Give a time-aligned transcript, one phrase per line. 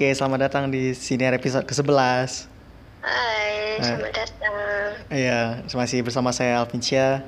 [0.00, 2.48] Oke, selamat datang di siniar episode ke-11.
[3.04, 3.84] Hai, Eh.
[3.84, 4.56] selamat datang.
[5.12, 5.40] Iya,
[5.76, 7.20] masih bersama saya Alvincia.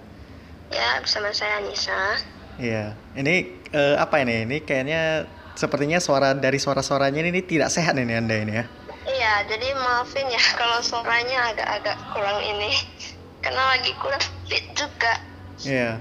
[0.72, 2.16] Ya, bersama saya Anissa.
[2.56, 4.48] Iya, ini eh, apa ini?
[4.48, 8.64] Ini kayaknya sepertinya suara dari suara-suaranya ini tidak sehat ini Anda ini ya.
[9.04, 12.72] Iya, jadi maafin ya kalau suaranya agak-agak kurang ini.
[13.44, 15.20] Karena lagi kurang fit juga.
[15.60, 16.00] Iya.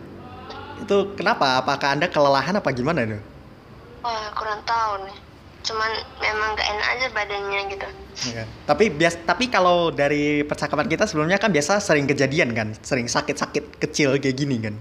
[0.79, 1.59] Itu kenapa?
[1.59, 3.19] Apakah Anda kelelahan apa gimana itu?
[4.07, 5.30] Wah, kurang tahu nih.
[5.61, 7.87] Cuman memang gak enak aja badannya gitu.
[8.33, 8.43] Iya.
[8.65, 13.77] Tapi bias tapi kalau dari percakapan kita sebelumnya kan biasa sering kejadian kan, sering sakit-sakit
[13.77, 14.75] kecil kayak gini kan.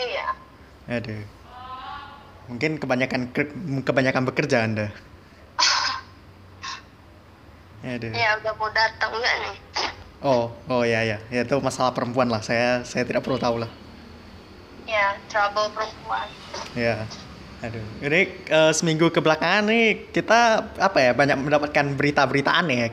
[0.00, 0.26] Iya.
[0.88, 1.22] Aduh.
[2.46, 3.34] Mungkin kebanyakan
[3.82, 4.86] kebanyakan bekerja Anda.
[7.96, 8.12] Aduh.
[8.14, 9.56] Ya, udah mau datang enggak nih?
[10.24, 11.20] Oh, oh ya ya.
[11.28, 12.40] Ya itu masalah perempuan lah.
[12.40, 13.70] Saya saya tidak perlu tahu lah.
[14.88, 16.28] Ya, trouble perempuan.
[16.72, 17.04] Ya.
[17.66, 17.84] Aduh.
[18.02, 22.76] Ini eh, seminggu kebelakangan nih kita apa ya banyak mendapatkan berita-berita aneh.
[22.86, 22.88] ya.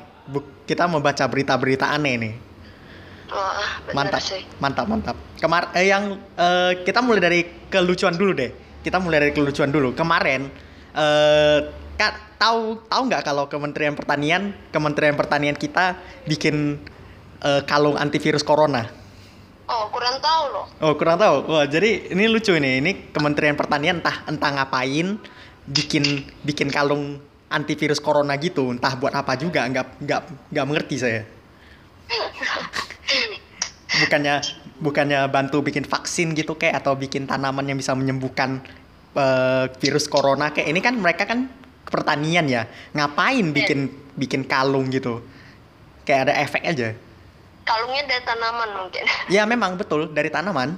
[0.64, 2.34] Kita membaca berita-berita aneh nih.
[3.34, 4.22] Wah, bener Mantap.
[4.22, 4.42] sih.
[4.62, 5.16] Mantap, mantap.
[5.42, 7.40] Kemar eh, yang eh, kita mulai dari
[7.70, 8.52] kelucuan dulu deh.
[8.84, 9.94] Kita mulai dari kelucuan dulu.
[9.94, 10.50] Kemarin
[10.94, 11.60] eh
[11.94, 16.82] Kak, tahu tahu nggak kalau Kementerian Pertanian Kementerian Pertanian kita bikin
[17.46, 19.03] eh, kalung antivirus corona?
[19.64, 20.66] Oh, kurang tahu loh.
[20.84, 21.48] Oh kurang tahu.
[21.48, 22.84] Wah jadi ini lucu ini.
[22.84, 25.16] Ini Kementerian Pertanian entah entah ngapain
[25.64, 26.04] bikin
[26.44, 28.76] bikin kalung antivirus corona gitu.
[28.76, 29.64] Entah buat apa juga.
[29.64, 30.22] Nggak nggak
[30.52, 31.24] nggak mengerti saya.
[34.04, 34.42] bukannya
[34.82, 38.60] bukannya bantu bikin vaksin gitu kayak atau bikin tanaman yang bisa menyembuhkan
[39.16, 41.48] eh, virus corona kayak ini kan mereka kan
[41.88, 42.68] pertanian ya.
[42.92, 43.88] Ngapain bikin
[44.20, 45.24] bikin kalung gitu?
[46.04, 46.92] Kayak ada efek aja.
[47.64, 49.04] Kalungnya dari tanaman mungkin.
[49.36, 50.76] Ya memang betul dari tanaman.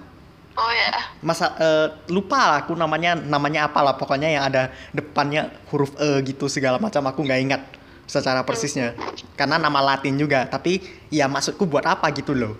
[0.55, 1.11] Oh ya.
[1.19, 6.23] masa eh, lupa lah aku namanya namanya apa lah pokoknya yang ada depannya huruf e
[6.23, 7.61] gitu segala macam aku nggak ingat
[8.07, 8.95] secara persisnya
[9.35, 10.79] karena nama Latin juga tapi
[11.11, 12.55] ya maksudku buat apa gitu loh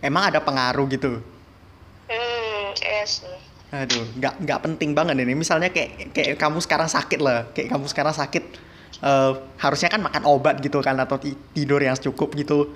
[0.00, 1.20] emang ada pengaruh gitu
[2.08, 3.28] Hmm, iya sih.
[3.68, 7.84] aduh nggak nggak penting banget ini misalnya kayak kayak kamu sekarang sakit lah kayak kamu
[7.84, 8.44] sekarang sakit
[9.02, 12.72] eh, harusnya kan makan obat gitu kan atau ti- tidur yang cukup gitu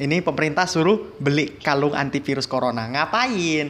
[0.00, 3.68] Ini pemerintah suruh beli kalung antivirus corona ngapain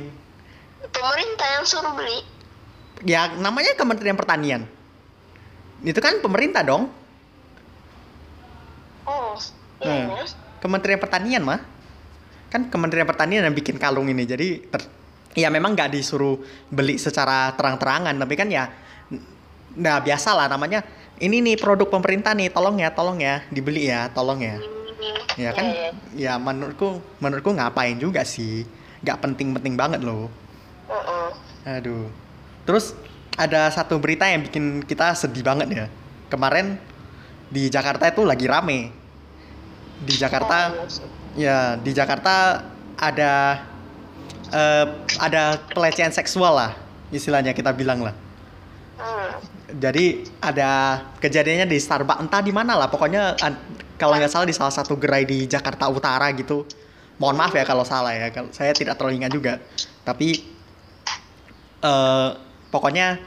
[0.92, 2.18] Pemerintah yang suruh beli.
[3.02, 4.62] ya namanya Kementerian Pertanian.
[5.82, 6.86] Itu kan pemerintah dong.
[9.02, 9.34] Oh,
[9.82, 10.14] Hmm.
[10.14, 10.26] iya.
[10.62, 11.58] Kementerian Pertanian mah.
[12.46, 14.22] Kan Kementerian Pertanian yang bikin kalung ini.
[14.22, 14.86] Jadi ter-
[15.34, 16.38] ya memang nggak disuruh
[16.70, 18.70] beli secara terang-terangan, tapi kan ya
[19.72, 20.84] nah biasa lah namanya
[21.16, 24.60] ini nih produk pemerintah nih, tolong ya, tolong ya, dibeli ya, tolong ya.
[24.60, 24.81] Hmm,
[25.36, 26.34] Ya kan iya, iya.
[26.36, 28.64] ya menurutku menurutku ngapain juga sih.
[29.02, 30.30] nggak penting-penting banget loh.
[30.86, 31.28] Heeh.
[31.78, 32.06] Aduh.
[32.62, 32.94] Terus
[33.34, 35.86] ada satu berita yang bikin kita sedih banget ya.
[36.30, 36.78] Kemarin
[37.50, 38.94] di Jakarta itu lagi rame.
[40.02, 40.86] Di Jakarta Oh,
[41.34, 42.62] iya ya di Jakarta
[43.00, 43.64] ada
[44.52, 44.86] eh,
[45.18, 46.72] ada pelecehan seksual lah
[47.12, 48.14] istilahnya kita bilang lah.
[49.00, 49.40] Hmm.
[49.72, 53.34] Jadi ada kejadiannya di Starbucks entah di mana lah pokoknya
[54.02, 56.66] kalau nggak salah di salah satu gerai di Jakarta Utara gitu.
[57.22, 59.62] Mohon maaf ya kalau salah ya, kalau saya tidak terlalu ingat juga.
[60.02, 60.42] Tapi
[61.86, 62.28] eh
[62.74, 63.22] pokoknya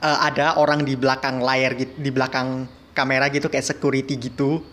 [0.00, 2.64] eh, ada orang di belakang layar gitu, di belakang
[2.96, 4.64] kamera gitu kayak security gitu.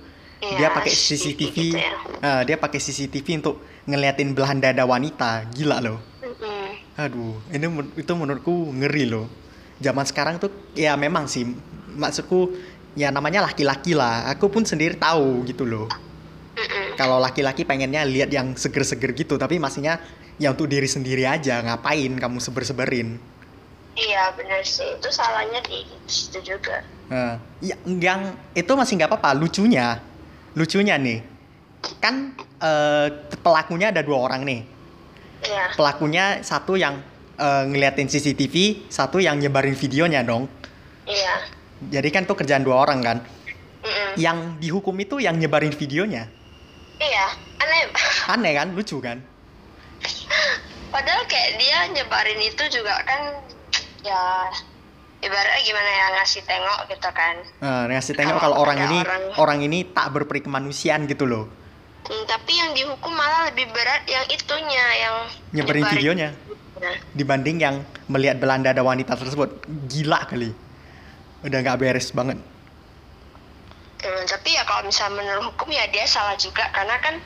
[0.42, 1.94] dia Iya, pakai CCTV gitu ya.
[2.18, 6.02] eh, dia pakai CCTV untuk ngeliatin belahan dada wanita, gila loh.
[6.18, 6.98] Mm-mm.
[6.98, 9.30] Aduh, ini itu menurutku ngeri loh.
[9.78, 11.46] Zaman sekarang tuh ya memang sih
[11.94, 12.56] maksudku
[12.96, 14.28] ya namanya laki-laki lah.
[14.32, 15.88] Aku pun sendiri tahu gitu loh.
[17.00, 19.98] Kalau laki-laki pengennya lihat yang seger-seger gitu, tapi maksudnya
[20.38, 21.64] ya untuk diri sendiri aja.
[21.64, 23.18] Ngapain kamu seber-seberin?
[23.92, 26.84] Iya benar sih itu salahnya di situ juga.
[27.12, 29.36] Nah, ya, yang itu masih nggak apa-apa.
[29.36, 30.00] Lucunya,
[30.56, 31.20] lucunya nih,
[32.00, 33.08] kan eh,
[33.44, 34.62] pelakunya ada dua orang nih.
[35.44, 35.66] Iya.
[35.76, 37.04] Pelakunya satu yang
[37.36, 40.48] eh, ngeliatin CCTV, satu yang nyebarin videonya dong.
[41.04, 41.61] Iya.
[41.90, 43.18] Jadi kan tuh kerjaan dua orang kan.
[43.82, 44.14] Mm-mm.
[44.22, 46.30] Yang dihukum itu yang nyebarin videonya.
[47.02, 47.26] Iya.
[47.58, 47.82] Aneh.
[48.30, 49.18] Aneh kan, lucu kan?
[50.92, 53.42] Padahal kayak dia nyebarin itu juga kan
[54.04, 54.50] ya
[55.22, 57.36] ibaratnya gimana ya ngasih tengok gitu kan.
[57.64, 61.48] Nah, ngasih tengok Kalau kalau orang ini orang- orang ini tak berperi kemanusiaan gitu loh.
[62.02, 65.16] Hmm, tapi yang dihukum malah lebih berat yang itunya yang
[65.54, 66.30] Nyebarin videonya
[67.14, 67.76] dibanding yang
[68.10, 69.64] melihat Belanda ada wanita tersebut.
[69.88, 70.50] Gila kali.
[71.42, 72.38] Udah nggak beres banget.
[74.02, 77.22] hmm, tapi ya kalau misalnya menurut hukum ya dia salah juga karena kan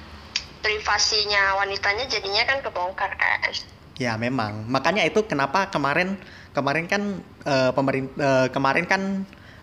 [0.59, 3.51] privasinya wanitanya jadinya kan kebongkar kan.
[3.95, 4.67] Ya memang.
[4.67, 6.19] Makanya itu kenapa kemarin
[6.51, 7.23] kemarin kan
[7.71, 9.01] pemerintah kemarin kan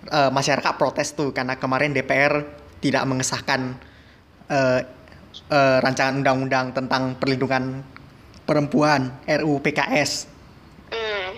[0.08, 2.44] eh, masyarakat protes tuh karena kemarin DPR
[2.80, 3.76] tidak mengesahkan
[4.48, 4.80] eh,
[5.52, 7.84] eh, rancangan undang-undang tentang perlindungan
[8.42, 10.32] perempuan RUU PKS
[10.92, 11.28] Hmm.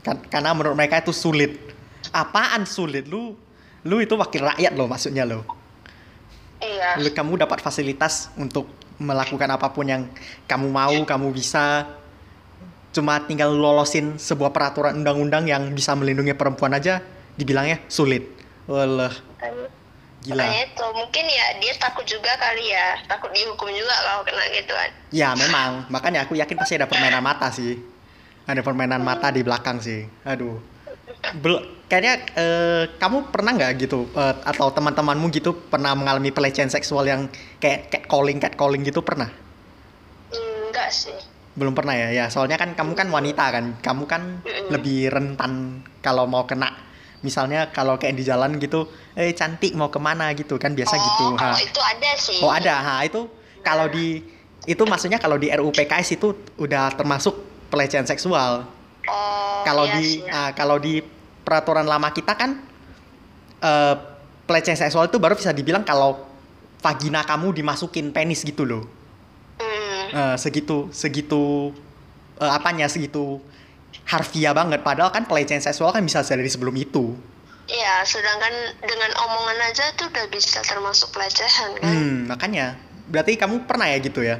[0.00, 1.73] Kan- karena menurut mereka itu sulit.
[2.14, 3.34] Apaan sulit lu?
[3.82, 5.42] Lu itu wakil rakyat loh maksudnya lo.
[6.62, 7.02] Iya.
[7.02, 8.70] Lu kamu dapat fasilitas untuk
[9.02, 10.06] melakukan apa pun yang
[10.46, 11.90] kamu mau, kamu bisa.
[12.94, 17.02] Cuma tinggal lolosin sebuah peraturan undang-undang yang bisa melindungi perempuan aja
[17.34, 18.22] dibilangnya sulit.
[18.70, 19.10] Walah,
[20.22, 20.46] gila.
[20.46, 24.90] Makanya itu mungkin ya dia takut juga kali ya, takut dihukum juga kalau kena gituan.
[25.10, 27.76] Ya memang, makanya aku yakin pasti ada permainan mata sih.
[28.46, 30.06] Ada permainan mata di belakang sih.
[30.24, 30.73] Aduh.
[31.38, 37.06] Bel kayaknya eh, kamu pernah nggak gitu eh, atau teman-temanmu gitu pernah mengalami pelecehan seksual
[37.08, 37.30] yang
[37.60, 39.30] kayak catcalling catcalling gitu pernah?
[40.34, 41.16] Enggak sih.
[41.54, 42.10] Belum pernah ya.
[42.10, 43.64] Ya, soalnya kan kamu kan wanita kan.
[43.78, 44.74] Kamu kan Mm-mm.
[44.74, 46.84] lebih rentan kalau mau kena
[47.24, 48.84] misalnya kalau kayak di jalan gitu,
[49.16, 51.26] eh cantik mau ke mana gitu kan biasa oh, gitu.
[51.40, 51.56] Ha.
[51.56, 52.38] itu ada sih.
[52.44, 53.24] Oh ada, ha itu
[53.64, 54.20] kalau di
[54.68, 57.32] itu maksudnya kalau di RUU PKS itu udah termasuk
[57.72, 58.68] pelecehan seksual.
[59.04, 61.00] Oh, Kalau iya di ah, kalau di
[61.44, 62.58] peraturan lama kita kan
[63.60, 63.94] eh,
[64.48, 66.24] pelecehan seksual itu baru bisa dibilang kalau
[66.80, 68.84] vagina kamu dimasukin penis gitu loh.
[70.14, 71.74] Eh, segitu segitu
[72.38, 73.42] eh, apanya segitu
[74.06, 74.86] harfiah banget.
[74.86, 77.18] Padahal kan pelecehan seksual kan bisa dari sebelum itu.
[77.64, 81.88] Iya, sedangkan dengan omongan aja tuh udah bisa termasuk pelecehan kan.
[81.88, 82.76] Hmm, makanya
[83.08, 84.36] berarti kamu pernah ya gitu ya?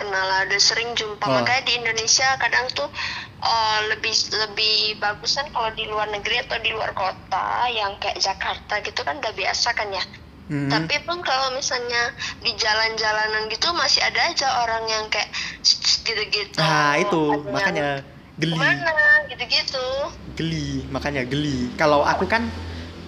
[0.00, 1.28] Pernah lah, udah sering jumpa.
[1.28, 1.34] Oh.
[1.44, 2.88] Makanya di Indonesia kadang tuh
[3.38, 4.14] eh, lebih
[4.46, 9.18] lebih bagusan kalau di luar negeri atau di luar kota yang kayak Jakarta gitu kan
[9.18, 10.04] udah biasa kan ya.
[10.48, 10.72] Hmm.
[10.72, 12.08] Tapi pun kalau misalnya
[12.40, 15.28] di jalan-jalanan gitu masih ada aja orang yang kayak
[16.08, 16.56] gitu-gitu.
[16.56, 17.20] Nah, itu
[17.52, 18.00] makanya
[18.40, 18.56] geli.
[18.56, 19.86] Mana gitu-gitu.
[20.38, 22.46] geli makanya geli kalau aku kan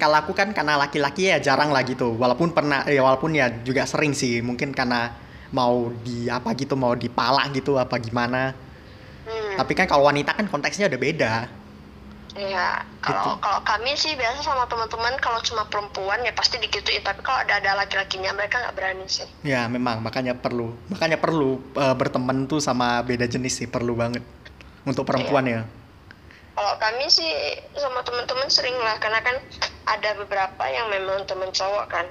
[0.00, 3.84] kalau aku kan karena laki-laki ya jarang lah gitu walaupun pernah ya walaupun ya juga
[3.84, 5.12] sering sih mungkin karena
[5.52, 8.69] mau di apa gitu mau dipalak gitu apa gimana.
[9.60, 11.34] Tapi kan kalau wanita kan konteksnya udah beda
[12.30, 13.42] Iya, kalau Gitu.
[13.42, 17.02] kalau kami sih biasa sama teman-teman kalau cuma perempuan ya pasti digituin.
[17.02, 19.26] Tapi kalau ada ada laki-lakinya mereka nggak berani sih.
[19.42, 24.22] ya memang makanya perlu makanya perlu eh, berteman tuh sama beda jenis sih perlu banget
[24.86, 25.66] untuk perempuan ya
[26.54, 27.30] Kalau kami sih
[27.74, 29.34] sama teman-teman sering lah karena kan
[29.90, 32.06] ada beberapa yang memang teman cowok kan.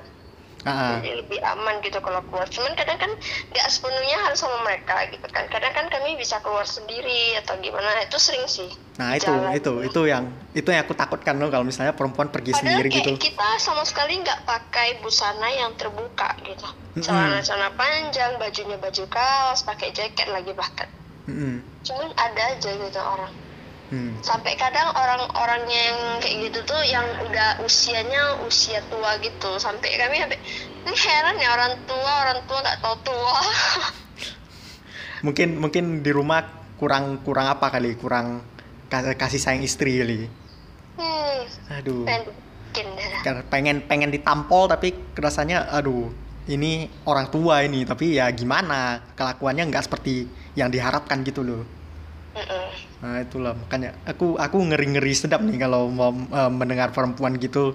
[0.67, 0.99] Ah.
[0.99, 2.43] Jadi lebih aman gitu kalau keluar.
[2.51, 3.11] Cuman kadang kan
[3.55, 5.47] nggak sepenuhnya harus sama mereka gitu kan.
[5.47, 7.87] Kadang kan kami bisa keluar sendiri atau gimana.
[8.03, 8.67] Itu sering sih.
[8.99, 9.55] nah itu jalan.
[9.55, 13.15] itu itu yang itu yang aku takutkan loh kalau misalnya perempuan pergi Padahal sendiri kayak
[13.15, 16.67] gitu kita sama sekali nggak pakai busana yang terbuka gitu.
[16.99, 17.07] Mm-mm.
[17.07, 20.91] Celana-celana panjang, bajunya baju kaos, pakai jaket lagi bahkan.
[21.31, 21.63] Mm-mm.
[21.87, 23.31] Cuman ada aja gitu orang.
[23.89, 24.13] Hmm.
[24.21, 29.57] Sampai kadang orang-orangnya yang kayak gitu tuh yang udah usianya usia tua gitu.
[29.57, 30.37] Sampai kami sampai
[30.85, 33.41] ini heran ya orang tua, orang tua nggak tahu tua.
[35.25, 36.47] mungkin mungkin di rumah
[36.79, 38.43] kurang kurang apa kali kurang
[38.87, 40.19] ka- kasih sayang istri kali
[40.95, 41.39] hmm,
[41.75, 42.23] aduh dah.
[43.25, 46.07] Karena pengen pengen ditampol tapi rasanya aduh
[46.47, 51.63] ini orang tua ini tapi ya gimana kelakuannya nggak seperti yang diharapkan gitu loh
[52.37, 52.67] Mm-mm.
[52.99, 57.71] Nah itulah makanya aku aku ngeri ngeri sedap nih kalau mau eh, mendengar perempuan gitu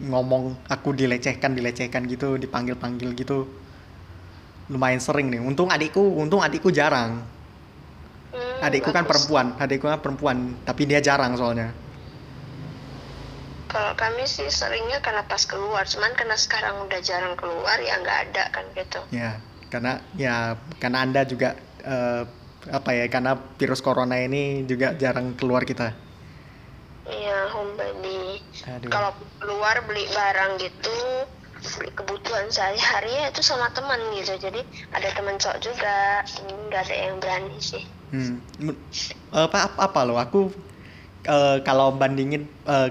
[0.00, 3.38] ngomong aku dilecehkan dilecehkan gitu dipanggil panggil gitu
[4.72, 7.12] lumayan sering nih untung adikku untung adikku jarang
[8.32, 9.10] Hmm, adikku kan bagus.
[9.10, 11.68] perempuan adikku kan perempuan tapi dia jarang soalnya
[13.72, 18.18] Kalau kami sih seringnya karena pas keluar, cuman karena sekarang udah jarang keluar ya nggak
[18.30, 19.00] ada kan gitu.
[19.12, 19.38] ya
[19.72, 21.54] karena ya karena anda juga
[21.84, 22.22] eh,
[22.72, 25.92] apa ya karena virus corona ini juga jarang keluar kita
[27.04, 28.40] Iya, homebody.
[28.88, 30.98] Kalau keluar beli barang gitu,
[31.76, 34.32] beli kebutuhan sehari-hari ya itu sama teman gitu.
[34.40, 37.84] Jadi ada teman cowok juga, nggak ada yang berani sih.
[38.08, 38.40] Hmm.
[38.56, 38.80] Men-
[39.36, 40.48] apa apa, apa loh aku
[41.28, 42.88] eh, kalau bandingin eh,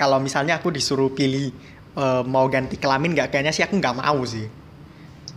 [0.00, 1.52] kalau misalnya aku disuruh pilih
[2.00, 4.48] eh, mau ganti kelamin nggak kayaknya sih aku nggak mau sih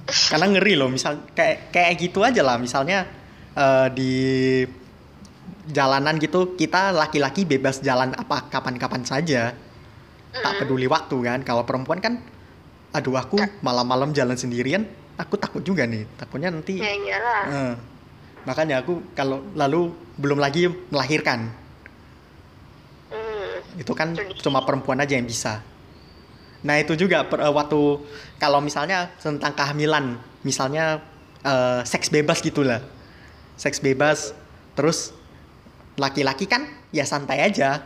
[0.04, 3.08] karena ngeri loh misal kayak kayak gitu aja lah misalnya
[3.53, 4.13] eh, di
[5.65, 9.55] jalanan gitu kita laki-laki bebas jalan apa kapan-kapan saja.
[10.33, 10.60] Tak Mm.
[10.60, 11.39] peduli waktu kan.
[11.41, 12.17] Kalau perempuan kan
[12.91, 16.05] aduh aku malam-malam jalan sendirian aku takut juga nih.
[16.15, 17.43] Takutnya nanti Ya iyalah.
[17.48, 17.74] Eh,
[18.43, 21.50] makanya aku kalau lalu belum lagi melahirkan.
[23.10, 23.62] Hmm.
[23.74, 25.62] itu kan cuma perempuan aja yang bisa.
[26.62, 27.81] Nah itu juga per- eh, waktu
[28.38, 30.98] kalau misalnya tentang kehamilan misalnya
[31.41, 32.81] eh, seks bebas gitulah
[33.60, 34.33] seks bebas
[34.74, 35.13] terus
[35.95, 37.81] laki-laki kan ya santai aja.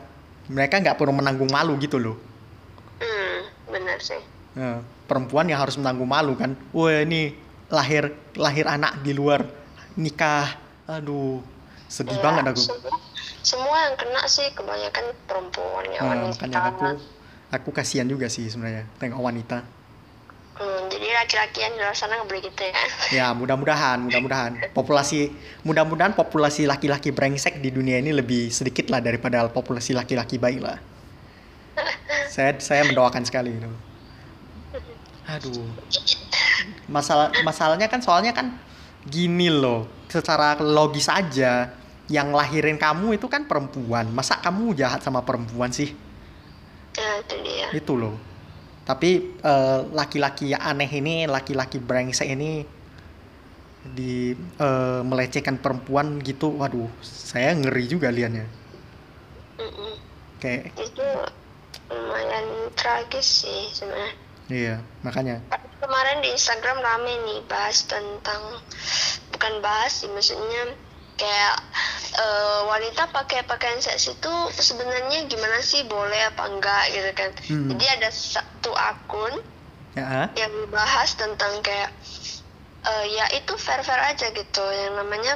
[0.47, 2.15] Mereka nggak perlu menanggung malu gitu loh.
[3.03, 4.19] Hmm benar sih.
[4.55, 6.55] Nah, perempuan yang harus menanggung malu kan.
[6.71, 7.35] Wah ini
[7.67, 9.43] lahir lahir anak di luar
[9.99, 10.55] nikah.
[10.87, 11.43] Aduh
[11.87, 12.63] sedih Ya, banget aku.
[12.63, 12.95] semua,
[13.43, 16.87] semua yang kena sih kebanyakan perempuan ya Nah, wanita makanya aku
[17.47, 19.63] aku kasihan juga sih sebenarnya tengok wanita
[20.57, 22.73] Hmm, jadi laki-laki yang di luar sana nggak boleh gitu ya?
[23.13, 24.73] Ya mudah-mudahan mudah-mudahan.
[24.73, 25.29] Populasi
[25.61, 30.81] mudah-mudahan populasi laki-laki brengsek di dunia ini lebih sedikit lah daripada populasi laki-laki baik lah.
[32.33, 33.69] Saya saya mendoakan sekali itu.
[35.29, 35.69] Aduh.
[36.89, 38.57] Masalah masalahnya kan soalnya kan
[39.05, 39.85] gini loh.
[40.09, 41.69] Secara logis aja
[42.09, 44.09] yang lahirin kamu itu kan perempuan.
[44.09, 45.93] Masa kamu jahat sama perempuan sih?
[46.97, 47.67] Ya itu dia.
[47.77, 48.26] Itu loh
[48.87, 52.63] tapi eh, laki-laki yang aneh ini laki-laki brengsek ini
[53.83, 58.47] di eh, melecehkan perempuan gitu waduh saya ngeri juga liatnya.
[59.59, 59.93] Mm-mm.
[60.37, 61.07] kayak itu
[61.91, 64.13] lumayan tragis sih sebenarnya.
[64.47, 65.43] Iya makanya.
[65.83, 68.63] Kemarin di Instagram rame nih bahas tentang
[69.35, 70.77] bukan bahas sih maksudnya
[71.17, 71.55] kayak
[72.15, 75.83] eh, wanita pakai pakaian seks itu sebenarnya gimana sih?
[75.85, 76.93] Boleh apa enggak?
[76.93, 77.29] Gitu kan.
[77.49, 77.67] Hmm.
[77.73, 79.33] jadi ada satu akun
[79.97, 80.29] ya.
[80.37, 81.89] yang bahas tentang kayak
[82.85, 84.63] eh, ya itu fair fair aja gitu.
[84.63, 85.33] Yang namanya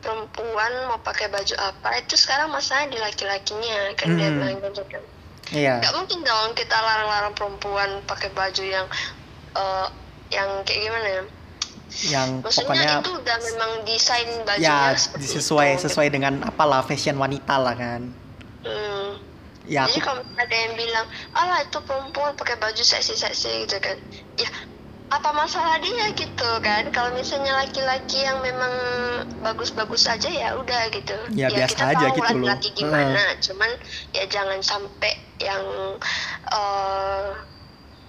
[0.00, 4.36] perempuan mau pakai baju apa itu sekarang masalahnya di laki-lakinya kan dia Hmm.
[4.42, 5.02] bilang gitu kan.
[5.50, 5.82] Iya.
[5.82, 8.86] Nggak mungkin dong kita larang-larang perempuan pakai baju yang
[9.54, 9.86] eh,
[10.30, 11.22] yang kayak gimana ya
[12.06, 15.82] yang maksudnya pokoknya itu udah memang desain bajunya ya sesuai itu.
[15.84, 18.14] sesuai dengan apalah fashion wanita lah kan
[18.60, 19.16] Hmm.
[19.64, 23.96] ya Jadi aku kalau ada yang bilang, alah itu perempuan pakai baju seksi-seksi gitu kan.
[24.36, 24.52] Ya,
[25.08, 26.92] apa masalah dia gitu kan?
[26.92, 28.68] Kalau misalnya laki-laki yang memang
[29.40, 31.16] bagus-bagus aja ya udah gitu.
[31.32, 32.46] Ya, biasa kita aja tahu gitu loh.
[32.52, 33.70] laki-laki gimana, cuman
[34.12, 35.64] ya jangan sampai yang
[36.52, 37.24] eh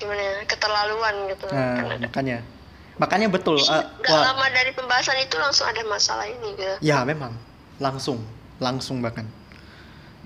[0.04, 1.46] gimana ya, keterlaluan gitu.
[1.48, 2.38] nah, Karena makanya
[3.02, 3.66] makanya betul eh,
[4.06, 6.76] Gak wah, lama dari pembahasan itu langsung ada masalah ini gitu.
[6.86, 7.34] Ya memang.
[7.82, 8.22] Langsung.
[8.62, 9.26] Langsung bahkan.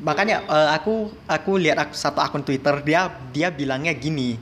[0.04, 4.36] Makanya eh, aku aku lihat ak- satu akun Twitter dia dia bilangnya gini.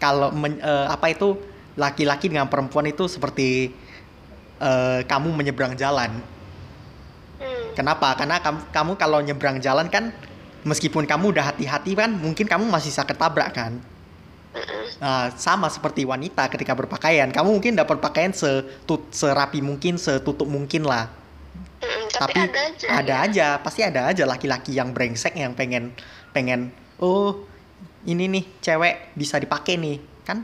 [0.00, 1.36] Kalau men- eh, apa itu
[1.76, 3.76] laki-laki dengan perempuan itu seperti
[4.58, 6.24] eh, kamu menyeberang jalan.
[7.38, 7.70] Hmm.
[7.70, 8.18] kenapa?
[8.18, 10.10] Karena kamu, kamu kalau nyebrang jalan kan
[10.66, 13.78] meskipun kamu udah hati-hati kan mungkin kamu masih bisa ketabrak kan.
[14.98, 17.30] Nah, sama seperti wanita ketika berpakaian.
[17.30, 21.10] Kamu mungkin dapat pakaian setut serapi mungkin setutup mungkin lah.
[21.78, 22.86] Tapi, tapi ada aja.
[22.90, 23.26] ada ya.
[23.30, 25.94] aja pasti ada aja laki-laki yang brengsek yang pengen
[26.34, 27.46] pengen oh
[28.02, 30.02] ini nih cewek bisa dipakai nih.
[30.26, 30.42] Kan?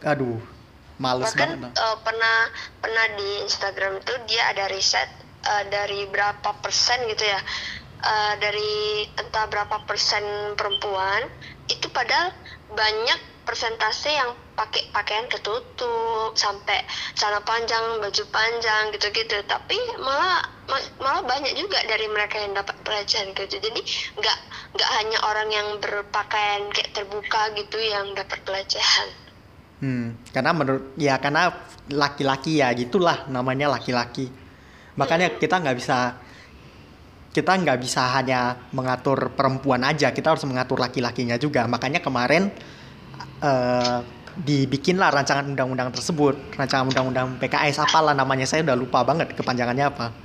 [0.00, 0.56] Aduh
[0.96, 1.72] males bahkan banget.
[1.76, 2.38] eh, pernah
[2.80, 5.10] pernah di Instagram itu dia ada riset
[5.44, 7.40] eh, dari berapa persen gitu ya
[8.00, 10.24] eh, dari entah berapa persen
[10.56, 11.28] perempuan
[11.66, 12.30] itu padahal
[12.72, 16.82] banyak persentase yang pakai pakaian ketutup sampai
[17.14, 19.38] celana panjang baju panjang gitu-gitu.
[19.46, 23.60] Tapi malah ma- malah banyak juga dari mereka yang dapat pelecehan gitu.
[23.62, 23.80] Jadi
[24.18, 24.38] nggak
[24.74, 29.08] nggak hanya orang yang berpakaian kayak terbuka gitu yang dapat pelecehan
[29.76, 31.52] Hmm, karena menurut ya karena
[31.92, 34.32] laki-laki ya gitulah namanya laki-laki.
[34.96, 36.16] Makanya kita nggak bisa
[37.36, 41.68] kita nggak bisa hanya mengatur perempuan aja, kita harus mengatur laki-lakinya juga.
[41.68, 42.48] Makanya kemarin
[43.44, 43.98] eh,
[44.40, 50.16] dibikinlah rancangan undang-undang tersebut, rancangan undang-undang PKS apalah namanya saya udah lupa banget kepanjangannya apa.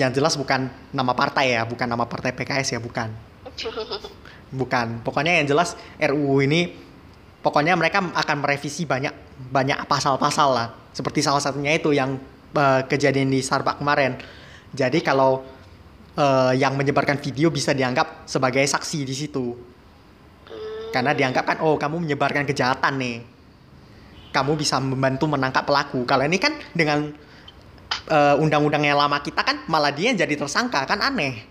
[0.00, 3.12] Yang jelas bukan nama partai ya, bukan nama partai PKS ya, bukan.
[4.56, 5.04] Bukan.
[5.04, 6.72] Pokoknya yang jelas RUU ini
[7.44, 9.12] pokoknya mereka akan merevisi banyak
[9.52, 10.68] banyak pasal-pasal lah.
[10.96, 12.16] Seperti salah satunya itu yang
[12.56, 14.16] eh, kejadian di Starbucks kemarin.
[14.72, 15.55] Jadi kalau
[16.16, 19.46] eh, yang menyebarkan video bisa dianggap sebagai saksi di situ.
[20.90, 23.16] Karena dianggap kan oh kamu menyebarkan kejahatan nih.
[24.32, 26.08] Kamu bisa membantu menangkap pelaku.
[26.08, 27.12] Kalau ini kan dengan
[28.08, 31.44] eh, undang-undang yang lama kita kan malah dia yang jadi tersangka kan aneh.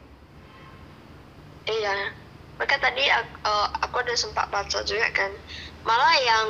[1.65, 2.13] Iya,
[2.61, 5.31] maka tadi aku, eh, aku ada sempat baca juga kan,
[5.81, 6.49] malah yang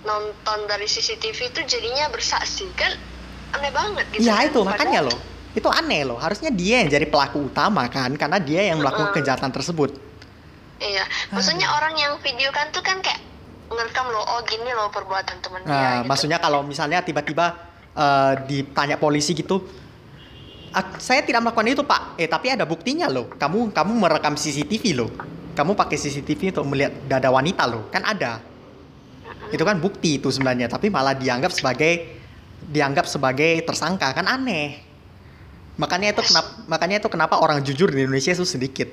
[0.00, 2.96] nonton dari CCTV itu jadinya bersaksi kan
[3.52, 4.24] aneh banget gitu.
[4.24, 4.48] Ya kan.
[4.48, 5.18] itu makanya loh.
[5.50, 6.18] Itu aneh loh.
[6.18, 10.10] Harusnya dia yang jadi pelaku utama kan karena dia yang melakukan kejahatan tersebut.
[10.80, 13.20] Iya, maksudnya orang yang video kan tuh kan kayak
[13.68, 15.70] ngerekam loh, oh gini loh perbuatan teman dia.
[15.70, 16.08] Nah, gitu.
[16.08, 17.52] maksudnya kalau misalnya tiba-tiba
[17.92, 19.60] eh, ditanya polisi gitu,
[20.72, 22.16] "Ah, saya tidak melakukan itu pak.
[22.16, 23.28] Eh tapi ada buktinya loh.
[23.28, 25.10] Kamu kamu merekam CCTV loh.
[25.52, 27.92] Kamu pakai CCTV untuk melihat dada wanita loh.
[27.92, 28.40] Kan ada.
[29.52, 30.70] Itu kan bukti itu sebenarnya.
[30.70, 32.22] Tapi malah dianggap sebagai
[32.70, 34.89] dianggap sebagai tersangka kan aneh.
[35.80, 38.92] Makanya itu kenapa makanya itu kenapa orang jujur di Indonesia itu sedikit.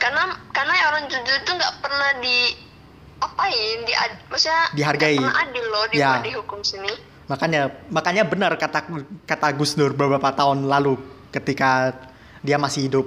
[0.00, 2.56] Karena karena orang jujur itu nggak pernah di
[3.20, 3.92] apain di
[4.32, 5.20] maksudnya dihargai.
[5.20, 6.24] Gak pernah adil loh di, ya.
[6.24, 6.88] di hukum sini.
[7.28, 8.88] Makanya makanya benar kata
[9.28, 10.96] kata Gus Dur beberapa tahun lalu
[11.28, 11.92] ketika
[12.40, 13.06] dia masih hidup.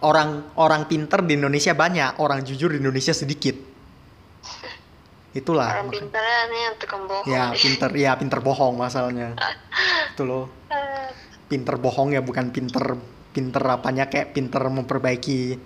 [0.00, 3.52] Orang orang pinter di Indonesia banyak, orang jujur di Indonesia sedikit.
[5.34, 5.76] Itulah.
[5.76, 6.22] Orang pinter.
[6.24, 6.40] Ya,
[7.28, 9.34] ya pinter, ya pinter bohong masalahnya.
[10.14, 10.46] Itu loh.
[10.70, 11.29] Eh.
[11.50, 12.94] Pinter bohong ya bukan pinter
[13.34, 15.58] pinter apanya kayak pinter memperbaiki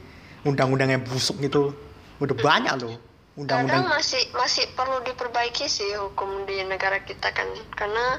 [0.49, 1.77] undang-undang yang busuk gitu.
[2.19, 2.97] Udah banyak loh
[3.37, 3.85] undang-undang.
[3.93, 7.47] Masih masih perlu diperbaiki sih hukum di negara kita kan.
[7.77, 8.17] Karena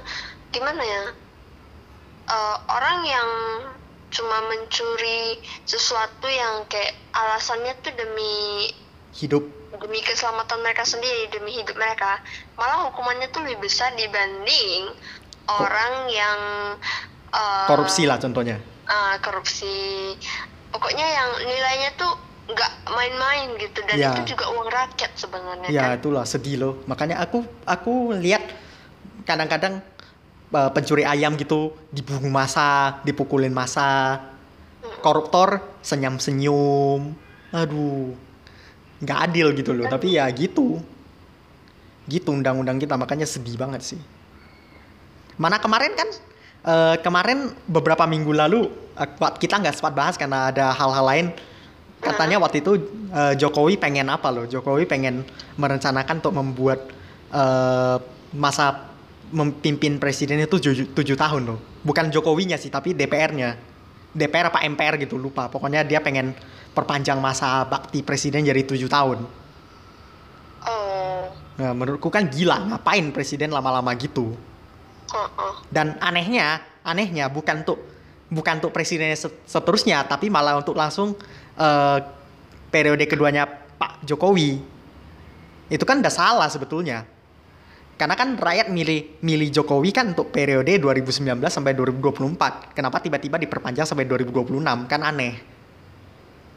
[0.54, 1.04] gimana ya
[2.26, 3.30] Eh, orang yang
[4.10, 5.38] cuma mencuri
[5.70, 8.74] sesuatu yang kayak alasannya tuh demi
[9.14, 9.46] hidup.
[9.78, 12.18] Demi keselamatan mereka sendiri demi hidup mereka
[12.58, 14.90] malah hukumannya tuh lebih besar dibanding
[15.52, 16.40] orang yang
[17.36, 18.58] eh, korupsi lah contohnya.
[18.86, 20.14] ah, korupsi
[20.70, 22.14] pokoknya yang nilainya tuh
[22.46, 24.14] nggak main-main gitu dan Ya.
[24.14, 26.74] itu juga uang rakyat sebenarnya Ya kan itulah sedih loh.
[26.86, 28.46] Makanya aku aku lihat
[29.26, 29.82] kadang-kadang
[30.54, 34.22] uh, pencuri ayam gitu dibunuh masa, dipukulin masa,
[35.02, 37.18] koruptor senyum-senyum.
[37.50, 38.14] Aduh,
[39.02, 39.90] nggak adil gitu loh.
[39.90, 40.78] Tapi ya gitu,
[42.06, 42.94] gitu undang-undang kita.
[42.94, 44.02] Makanya sedih banget sih.
[45.42, 46.06] Mana kemarin kan?
[46.66, 51.28] Eh, kemarin beberapa minggu lalu eh, kita nggak sempat bahas karena ada hal-hal lain.
[52.02, 52.82] Katanya waktu itu
[53.14, 54.50] eh, Jokowi pengen apa loh?
[54.50, 55.24] Jokowi pengen
[55.56, 56.80] merencanakan untuk membuat
[57.32, 57.98] eh,
[58.36, 58.92] masa
[59.32, 60.58] memimpin presiden itu
[60.94, 61.60] tujuh, tahun loh.
[61.82, 63.76] Bukan Jokowinya sih tapi DPR-nya
[64.16, 65.52] DPR apa MPR gitu lupa.
[65.52, 66.32] Pokoknya dia pengen
[66.72, 69.20] perpanjang masa bakti presiden jadi tujuh tahun.
[70.66, 71.24] Oh.
[71.56, 74.36] Nah, menurutku kan gila ngapain presiden lama-lama gitu.
[75.74, 77.80] Dan anehnya anehnya bukan untuk
[78.30, 81.18] bukan untuk presiden set- seterusnya tapi malah untuk langsung
[81.58, 82.00] eh,
[82.70, 84.60] periode keduanya Pak Jokowi.
[85.72, 87.08] Itu kan udah salah sebetulnya.
[87.96, 93.88] Karena kan rakyat milih milih Jokowi kan untuk periode 2019 sampai 2024 kenapa tiba-tiba diperpanjang
[93.88, 94.60] sampai 2026
[94.92, 95.40] kan aneh.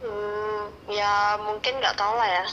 [0.02, 2.44] Hmm, ya mungkin nggak tahu lah ya.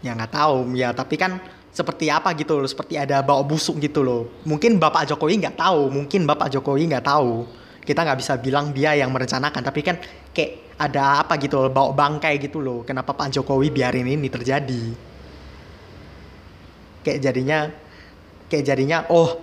[0.00, 0.56] Ya nggak tahu.
[0.72, 1.36] Ya tapi kan
[1.74, 4.30] seperti apa gitu loh seperti ada bau busuk gitu loh.
[4.46, 7.42] Mungkin bapak Jokowi nggak tahu mungkin bapak Jokowi nggak tahu.
[7.82, 9.98] Kita nggak bisa bilang dia yang merencanakan tapi kan
[10.30, 12.86] kayak ada apa gitu loh bau bangkai gitu loh.
[12.86, 14.94] Kenapa Pak Jokowi biarin ini terjadi?
[17.02, 17.58] Kayak jadinya
[18.46, 19.42] kayak jadinya oh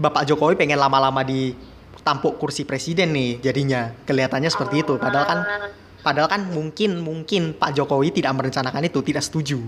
[0.00, 1.52] bapak Jokowi pengen lama-lama di
[2.00, 3.92] tampuk kursi presiden nih jadinya.
[4.08, 4.96] Kelihatannya seperti itu.
[4.96, 5.68] Padahal kan Ah,
[6.00, 9.60] padahal kan mungkin mungkin Pak Jokowi tidak merencanakan itu tidak setuju.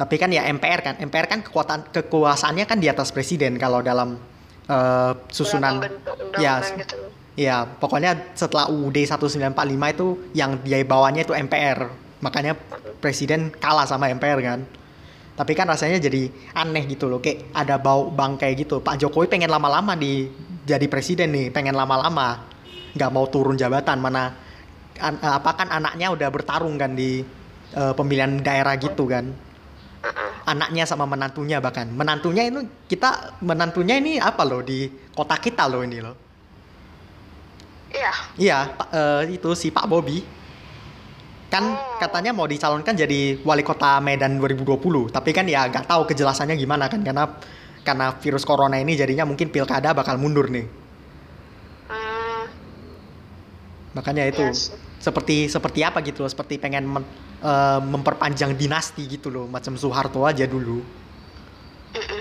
[0.00, 4.16] Tapi kan ya MPR kan, MPR kan kekuatan kekuasaannya kan di atas presiden kalau dalam
[4.64, 5.84] eh, susunan
[6.40, 6.96] ya gitu.
[7.36, 9.52] ya pokoknya setelah UUD 1945
[9.92, 11.92] itu yang dia bawanya itu MPR.
[12.24, 12.56] Makanya
[13.04, 14.64] presiden kalah sama MPR kan.
[15.36, 18.80] Tapi kan rasanya jadi aneh gitu loh, kayak ada bau bangkai gitu.
[18.80, 20.28] Pak Jokowi pengen lama-lama di
[20.64, 22.48] jadi presiden nih, pengen lama-lama.
[22.90, 24.34] nggak mau turun jabatan mana
[24.98, 27.22] an- apa kan anaknya udah bertarung kan di
[27.76, 29.49] eh, pemilihan daerah gitu kan.
[30.50, 31.86] Anaknya sama menantunya bahkan.
[31.94, 36.16] Menantunya itu kita menantunya ini apa loh di kota kita loh ini loh.
[37.90, 38.12] Iya.
[38.38, 38.58] iya
[38.94, 40.22] eh, itu si Pak Bobi.
[41.50, 41.98] Kan Oh.
[41.98, 46.86] katanya mau dicalonkan jadi wali kota Medan 2020 tapi kan ya nggak tahu kejelasannya gimana
[46.86, 47.26] kan karena
[47.82, 50.62] karena virus corona ini jadinya mungkin pilkada bakal mundur nih.
[51.90, 52.42] Hmm,
[53.98, 54.46] makanya itu.
[54.46, 54.89] Iya sih.
[55.00, 57.08] Seperti seperti apa gitu loh seperti pengen men-
[57.40, 60.84] eh, memperpanjang dinasti gitu loh macam Soeharto aja dulu.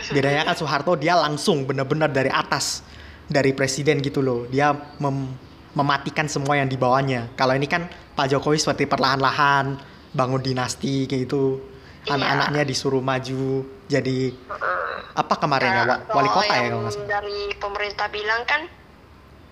[0.10, 2.82] Bedanya kan Soeharto dia langsung bener-bener dari atas
[3.30, 4.48] dari presiden gitu loh.
[4.50, 5.36] Dia mem-
[5.76, 7.30] mematikan semua yang di bawahnya.
[7.38, 7.86] Kalau ini kan
[8.18, 9.78] Pak Jokowi seperti perlahan-lahan
[10.16, 11.62] bangun dinasti kayak gitu.
[12.00, 12.16] Iya.
[12.16, 14.32] anak-anaknya disuruh maju jadi
[15.14, 17.10] apa kemarin ya wa- wali kota ya kalau nggak salah.
[17.12, 18.62] dari pemerintah bilang kan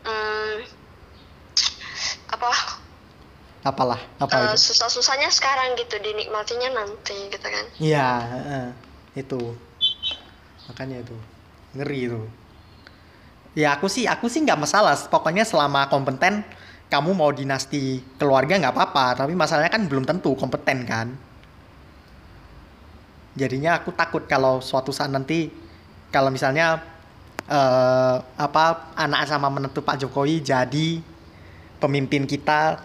[0.07, 0.55] hmm,
[2.31, 2.47] apa
[3.69, 8.65] apalah apa eh, itu susah-susahnya sekarang gitu dinikmatinya nanti gitu kan Iya, heeh.
[9.17, 9.41] itu.
[10.69, 11.17] Makanya itu.
[11.73, 12.21] Ngeri itu.
[13.57, 14.93] Ya aku sih aku sih nggak masalah.
[15.09, 16.45] Pokoknya selama kompeten
[16.87, 19.25] kamu mau dinasti keluarga nggak apa-apa.
[19.25, 21.17] Tapi masalahnya kan belum tentu kompeten kan.
[23.37, 25.49] Jadinya aku takut kalau suatu saat nanti
[26.09, 26.81] kalau misalnya
[27.49, 31.01] eh, apa anak sama menantu Pak Jokowi jadi
[31.77, 32.81] pemimpin kita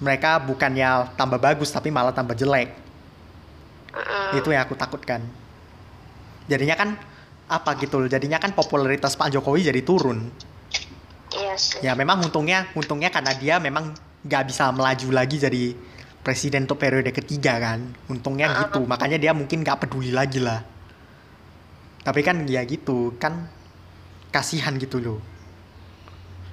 [0.00, 2.86] mereka bukannya tambah bagus tapi malah tambah jelek.
[3.96, 4.36] Mm-mm.
[4.36, 5.24] itu yang aku takutkan.
[6.52, 7.00] Jadinya kan
[7.48, 10.28] apa gitu loh jadinya kan popularitas Pak Jokowi jadi turun.
[11.32, 11.80] Iya sih.
[11.80, 15.72] Ya memang untungnya untungnya karena dia memang nggak bisa melaju lagi jadi
[16.20, 17.96] presiden untuk periode ketiga kan.
[18.12, 18.56] Untungnya Ah.
[18.68, 20.60] gitu makanya dia mungkin nggak peduli lagi lah.
[22.04, 23.48] Tapi kan ya gitu kan
[24.28, 25.18] kasihan gitu loh.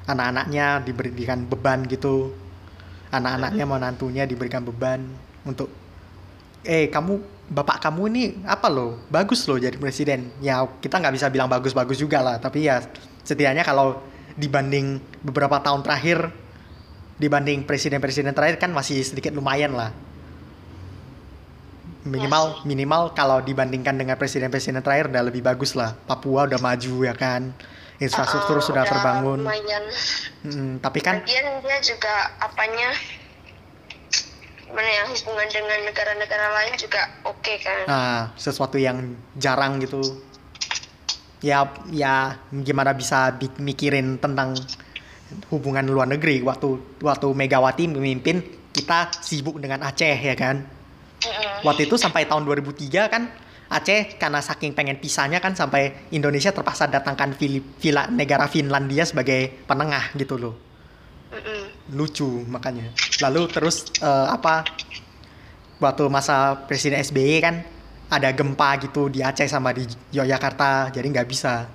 [0.08, 2.32] Anak-anaknya diberikan beban gitu
[3.14, 5.06] anak-anaknya menantunya diberikan beban
[5.46, 5.70] untuk
[6.66, 7.22] eh kamu
[7.54, 8.98] bapak kamu ini apa loh?
[9.14, 10.34] Bagus loh jadi presiden.
[10.42, 12.82] Ya kita nggak bisa bilang bagus-bagus juga lah tapi ya
[13.22, 14.02] setidaknya kalau
[14.34, 16.34] dibanding beberapa tahun terakhir
[17.22, 19.94] dibanding presiden-presiden terakhir kan masih sedikit lumayan lah.
[22.04, 25.94] Minimal minimal kalau dibandingkan dengan presiden-presiden terakhir udah lebih bagus lah.
[26.10, 27.54] Papua udah maju ya kan
[27.98, 29.40] infrastruktur Uh, sudah udah terbangun.
[29.42, 29.84] lumayan.
[30.44, 32.90] Mm, tapi kan Lagian dia juga apanya
[34.64, 37.80] gimana ya hubungan dengan negara-negara lain juga oke kan?
[37.86, 38.98] Ah, sesuatu yang
[39.36, 40.02] jarang gitu.
[41.40, 44.58] Ya ya gimana bisa bi- mikirin tentang
[45.50, 46.42] hubungan luar negeri?
[46.42, 50.66] Waktu waktu Megawati memimpin kita sibuk dengan Aceh ya kan?
[51.62, 53.30] Waktu itu sampai tahun 2003 kan
[53.74, 57.34] Aceh karena saking pengen pisahnya kan sampai Indonesia terpaksa datangkan
[57.82, 60.56] vila negara Finlandia sebagai penengah gitu loh.
[61.34, 61.98] Mm-mm.
[61.98, 62.94] lucu makanya.
[63.26, 64.62] Lalu terus eh, apa
[65.82, 67.66] waktu masa presiden SBY kan
[68.14, 71.66] ada gempa gitu di Aceh sama di Yogyakarta jadi nggak bisa.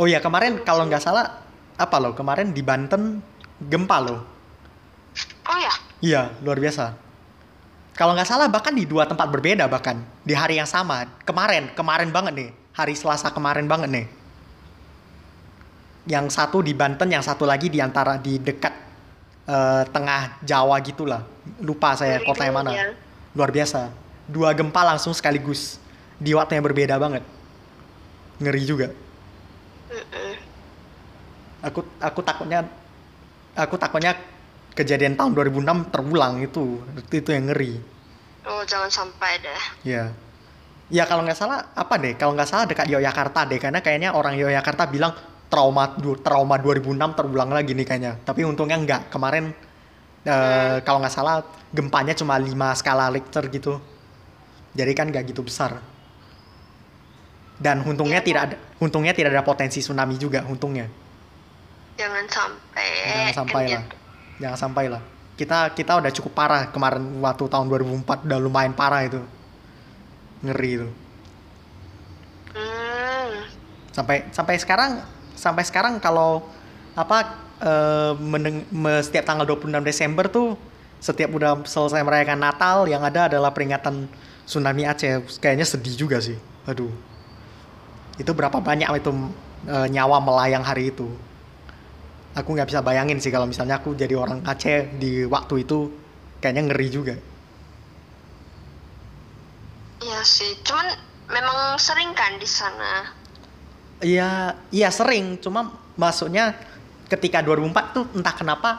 [0.00, 1.44] Oh ya kemarin kalau nggak salah
[1.76, 3.20] apa loh kemarin di Banten
[3.60, 4.20] gempa loh.
[5.44, 7.07] Oh ya iya luar biasa
[7.98, 9.98] kalau nggak salah bahkan di dua tempat berbeda bahkan.
[10.22, 11.02] Di hari yang sama.
[11.26, 12.50] Kemarin kemarin banget nih.
[12.78, 14.06] Hari Selasa kemarin banget nih.
[16.06, 18.70] Yang satu di Banten yang satu lagi di antara di dekat
[19.50, 21.26] eh, tengah Jawa gitulah
[21.58, 22.70] lupa saya kota yang mana.
[22.70, 22.94] Ya.
[23.34, 23.90] luar biasa.
[24.30, 25.82] Dua gempa langsung sekaligus.
[26.22, 27.26] Di waktu yang berbeda banget.
[28.38, 28.94] Ngeri juga.
[31.66, 32.62] Aku aku takutnya
[33.58, 34.14] aku takutnya
[34.78, 36.78] kejadian tahun 2006 terulang itu.
[37.10, 37.74] Itu yang ngeri.
[38.46, 39.62] Oh jangan sampai deh.
[39.82, 40.14] Ya
[40.88, 42.16] ya kalau nggak salah apa deh?
[42.16, 45.12] Kalau nggak salah dekat Yogyakarta deh karena kayaknya orang Yogyakarta bilang
[45.48, 48.12] trauma trauma 2006 terulang lagi nih kayaknya.
[48.24, 49.12] Tapi untungnya nggak.
[49.12, 49.52] Kemarin
[50.24, 53.80] eh, kalau nggak salah gempanya cuma 5 skala Richter gitu.
[54.72, 55.80] Jadi kan nggak gitu besar.
[57.58, 60.86] Dan untungnya Iya, tidak ada untungnya tidak ada potensi tsunami juga untungnya.
[61.98, 63.97] Jangan sampai jangan sampai lah.
[64.42, 65.02] Jangan sampai lah.
[65.38, 69.22] Kita kita udah cukup parah kemarin waktu tahun 2004 udah lumayan parah itu.
[70.42, 70.88] Ngeri itu.
[72.58, 73.44] Hmm.
[73.94, 74.90] sampai sampai sekarang
[75.38, 76.42] sampai sekarang kalau
[76.98, 77.18] apa
[77.62, 80.58] eh, meneng- me- setiap tanggal 26 Desember tuh
[80.98, 84.10] setiap udah selesai merayakan Natal yang ada adalah peringatan
[84.48, 85.22] tsunami Aceh.
[85.38, 86.34] Kayaknya sedih juga sih.
[86.66, 86.90] Aduh.
[88.18, 89.10] Itu berapa banyak itu
[89.70, 91.06] eh, nyawa melayang hari itu
[92.38, 95.90] aku nggak bisa bayangin sih kalau misalnya aku jadi orang Aceh di waktu itu
[96.38, 97.14] kayaknya ngeri juga
[99.98, 100.86] Iya sih cuman
[101.26, 103.18] memang sering kan di sana
[103.98, 105.42] Iya, iya sering.
[105.42, 106.54] Cuma maksudnya
[107.10, 108.70] ketika 2004 tuh entah kenapa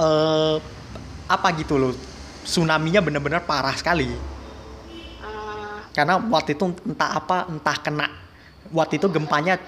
[0.00, 0.56] eh
[1.28, 1.92] apa gitu loh.
[2.48, 4.08] Tsunami-nya bener-bener parah sekali.
[4.08, 5.84] Hmm.
[5.92, 8.08] Karena waktu itu entah apa, entah kena.
[8.72, 9.60] Waktu itu gempanya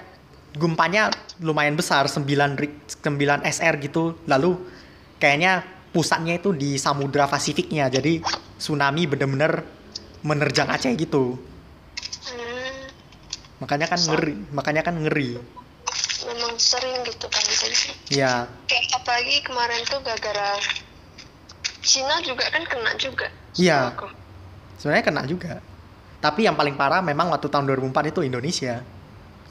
[0.51, 1.09] gempanya
[1.39, 4.19] lumayan besar, 9 ri- 9 SR gitu.
[4.25, 4.59] Lalu
[5.17, 7.87] kayaknya pusatnya itu di Samudra Pasifiknya.
[7.87, 8.19] Jadi
[8.55, 9.63] tsunami bener-bener
[10.21, 11.39] menerjang Aceh gitu.
[12.27, 12.73] Hmm.
[13.59, 15.39] Makanya kan ngeri, makanya kan ngeri.
[16.21, 17.97] memang sering gitu kan sini.
[18.13, 20.53] Ya, kayak apalagi kemarin tuh gara-gara
[21.81, 23.25] Cina juga kan kena juga
[23.57, 23.97] Iya.
[24.77, 25.53] sebenarnya kena juga.
[26.21, 28.85] Tapi yang paling parah memang waktu tahun 2004 itu Indonesia.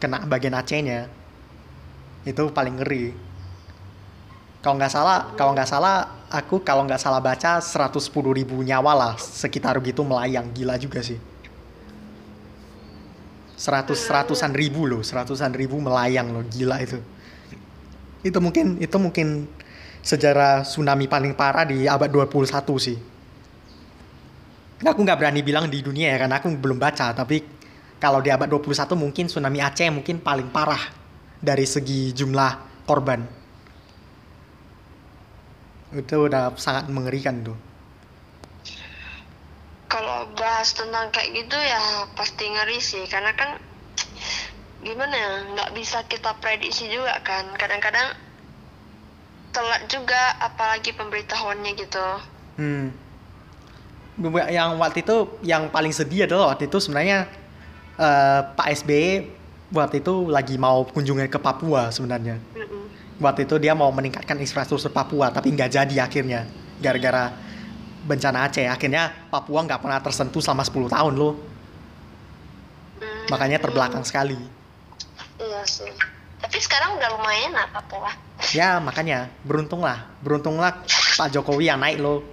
[0.00, 1.06] Kena bagian Acehnya.
[2.24, 3.12] Itu paling ngeri.
[4.60, 5.96] Kalau nggak salah, kalau nggak salah,
[6.28, 7.96] aku kalau nggak salah baca 110
[8.32, 10.52] ribu nyawa lah sekitar gitu melayang.
[10.52, 11.16] Gila juga sih.
[13.60, 16.96] Seratus seratusan ribu loh, seratusan ribu melayang loh, gila itu.
[18.24, 19.48] Itu mungkin itu mungkin
[20.00, 22.48] sejarah tsunami paling parah di abad 21
[22.80, 22.96] sih.
[24.80, 27.44] Aku nggak berani bilang di dunia ya karena aku belum baca, tapi
[28.00, 30.80] kalau di abad 21 mungkin tsunami Aceh mungkin paling parah
[31.38, 33.20] dari segi jumlah korban.
[35.92, 37.58] Itu udah sangat mengerikan tuh.
[39.90, 43.58] kalau bahas tentang kayak gitu ya pasti ngeri sih karena kan
[44.86, 48.14] gimana ya nggak bisa kita prediksi juga kan kadang-kadang
[49.50, 52.06] telat juga apalagi pemberitahuannya gitu
[52.60, 52.92] Hmm.
[54.52, 57.24] Yang waktu itu yang paling sedih adalah waktu itu sebenarnya
[58.00, 59.28] eh, Pak SBY
[59.70, 62.40] waktu itu lagi mau kunjungan ke Papua sebenarnya.
[62.56, 62.78] Mm-mm.
[63.20, 66.48] waktu itu dia mau meningkatkan infrastruktur Papua tapi nggak jadi akhirnya.
[66.80, 67.36] Gara-gara
[68.08, 68.64] bencana Aceh.
[68.64, 71.34] Akhirnya Papua nggak pernah tersentuh selama 10 tahun loh.
[73.00, 74.40] Hmm, makanya terbelakang sekali.
[75.36, 75.92] Iya sih.
[76.40, 78.10] Tapi sekarang udah lumayan lah Papua.
[78.56, 79.28] ya makanya.
[79.44, 80.80] Beruntung lah beruntung lah
[81.20, 82.24] Pak Jokowi yang naik loh.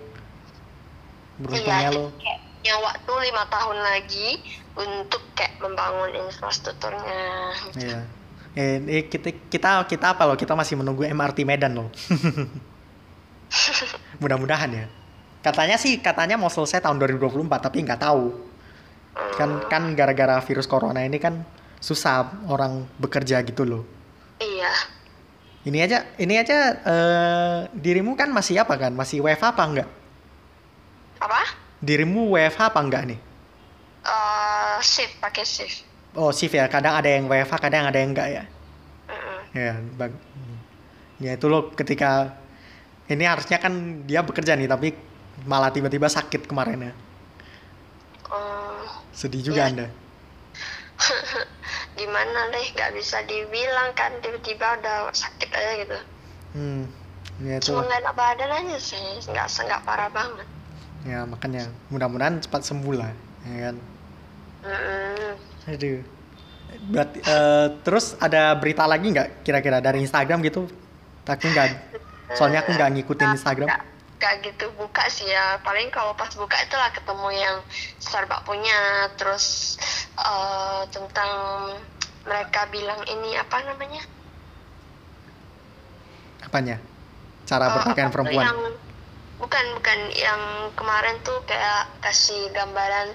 [1.37, 2.36] Beruntungnya iya, lo kayak
[2.67, 4.43] yang waktu lima tahun lagi
[4.75, 7.23] untuk kayak membangun infrastrukturnya.
[7.79, 7.99] Iya.
[8.57, 10.35] Eh, eh, kita kita kita apa loh?
[10.35, 11.89] Kita masih menunggu MRT Medan loh.
[14.21, 14.85] Mudah-mudahan ya.
[15.39, 18.35] Katanya sih katanya mau selesai tahun 2024 tapi nggak tahu.
[19.39, 21.47] Kan kan gara-gara virus corona ini kan
[21.79, 23.83] susah orang bekerja gitu loh.
[24.41, 24.73] Iya.
[25.67, 28.91] Ini aja ini aja eh, dirimu kan masih apa kan?
[28.93, 29.89] Masih WFH apa enggak?
[31.21, 31.66] Apa?
[31.87, 33.19] Dirimu WFH apa enggak nih?
[34.03, 35.87] Eh shift pakai shift.
[36.19, 36.67] Oh, shift ya.
[36.67, 38.43] Kadang ada yang WFH, kadang ada yang enggak ya.
[39.07, 39.39] Mm-mm.
[39.55, 40.11] Ya, bag
[41.17, 42.37] ya itu loh ketika
[43.09, 44.93] ini harusnya kan dia bekerja nih tapi
[45.49, 46.93] malah tiba-tiba sakit kemarin ya.
[48.27, 48.83] Oh,
[49.15, 49.71] Sedih juga Iya.
[49.71, 49.87] Anda.
[51.99, 52.67] gimana deh?
[52.75, 55.97] Gak bisa dibilang kan tiba-tiba udah sakit aja gitu.
[56.53, 56.83] Hmm.
[57.47, 57.71] Ya itu.
[57.71, 59.23] Cuma nggak enak badan aja sih.
[59.29, 60.56] Nggak nggak parah banget.
[61.07, 63.11] Ya makanya mudah-mudahan cepat sembuh lah,
[63.47, 63.75] ya kan.
[64.67, 65.31] Mm-mm.
[65.71, 65.99] Aduh.
[66.91, 70.67] Berarti eh, terus ada berita lagi nggak kira-kira dari Instagram gitu?
[71.23, 71.95] Aku nggak.
[72.35, 73.71] Soalnya aku nggak ngikutin Instagram.
[74.17, 77.55] Nggak gitu buka sih ya paling kalau pas buka itulah ketemu yang
[78.01, 78.79] Starbucks punya
[79.15, 79.45] terus
[80.17, 81.31] eh, tentang
[82.27, 84.03] mereka bilang ini apa namanya
[86.43, 86.75] Apanya?
[87.43, 88.45] Cara Eh, berpakaian tuh perempuan.
[88.45, 88.59] yang
[89.37, 90.41] bukan bukan yang
[90.73, 93.13] kemarin tuh kayak kasih gambaran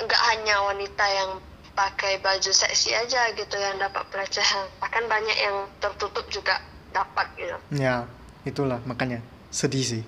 [0.00, 1.30] nggak hanya wanita yang
[1.76, 6.58] pakai baju seksi aja gitu yang dapat pelecehan bahkan banyak yang tertutup juga
[6.90, 8.08] dapat gitu Ya,
[8.48, 9.20] itulah makanya
[9.52, 10.02] sedih sih.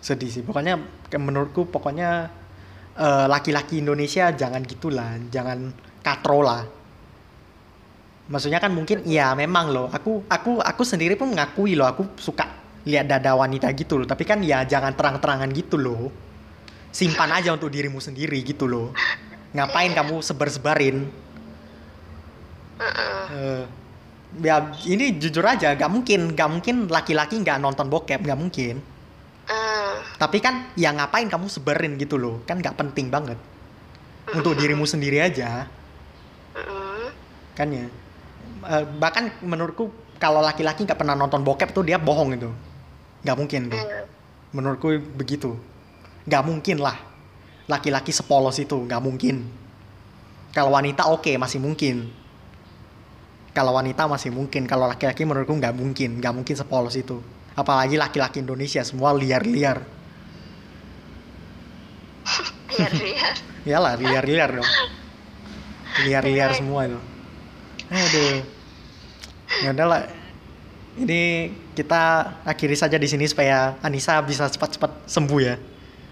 [0.00, 0.42] Sedih sih.
[0.46, 0.78] Pokoknya
[1.18, 2.30] menurutku pokoknya
[2.96, 6.62] eh, laki-laki Indonesia jangan gitulah, jangan katro lah.
[8.30, 9.90] Maksudnya kan mungkin ya memang loh.
[9.90, 14.06] Aku aku aku sendiri pun mengakui loh aku suka lihat dada wanita gitu loh.
[14.08, 16.08] Tapi kan ya jangan terang-terangan gitu loh.
[16.90, 18.90] Simpan aja untuk dirimu sendiri gitu loh.
[19.54, 21.06] Ngapain kamu sebar-sebarin?
[22.80, 23.64] Eh,
[24.40, 28.80] ya ini jujur aja gak mungkin gak mungkin laki-laki nggak nonton bokep nggak mungkin.
[29.50, 32.40] Eh, tapi kan ya ngapain kamu sebarin gitu loh?
[32.48, 33.36] Kan nggak penting banget.
[34.30, 35.66] Untuk dirimu sendiri aja.
[37.54, 37.86] Kan ya?
[38.66, 42.50] Eh, bahkan menurutku kalau laki-laki nggak pernah nonton bokep tuh dia bohong itu
[43.20, 44.04] nggak mungkin tuh mm.
[44.56, 45.56] menurutku begitu.
[46.26, 46.96] Nggak mungkin lah.
[47.70, 49.46] Laki-laki sepolos itu nggak mungkin.
[50.50, 52.10] Kalau wanita oke masih mungkin.
[53.54, 54.66] Kalau wanita masih mungkin.
[54.66, 56.18] Kalau laki-laki menurutku nggak mungkin.
[56.18, 57.22] Nggak mungkin sepolos itu.
[57.54, 59.84] Apalagi laki-laki Indonesia semua liar-liar.
[62.80, 62.94] Lihat
[63.66, 64.70] iyalah liar-liar dong.
[66.06, 67.00] Liar-liar semua itu.
[67.90, 68.40] Aduh.
[69.60, 70.19] Ya udahlah
[70.98, 75.54] ini kita akhiri saja di sini supaya Anissa bisa cepat-cepat sembuh ya.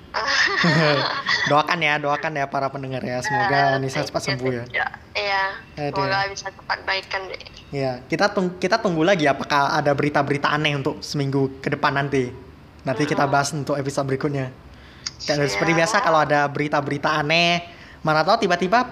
[1.50, 3.18] Doakan ya doakan ya para pendengar ya.
[3.20, 4.64] Semoga Anissa cepat sembuh ya.
[5.18, 5.42] Iya,
[5.90, 7.42] semoga bisa cepat baikkan deh.
[7.68, 12.32] ya kita tung kita tunggu lagi apakah ada berita-berita aneh untuk seminggu ke depan nanti.
[12.86, 14.48] Nanti kita bahas untuk episode berikutnya.
[15.26, 17.66] Kayak seperti biasa kalau ada berita-berita aneh
[18.00, 18.86] mana tahu tiba-tiba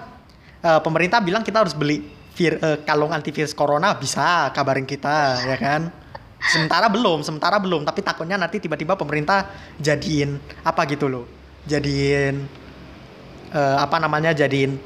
[0.61, 5.57] eh, pemerintah bilang kita harus beli vir, eh, kalung antivirus corona bisa kabarin kita ya
[5.57, 5.89] kan
[6.37, 9.49] sementara belum sementara belum tapi takutnya nanti tiba-tiba pemerintah
[9.81, 11.25] jadiin apa gitu loh
[11.65, 12.45] jadiin
[13.51, 14.77] eh, apa namanya jadiin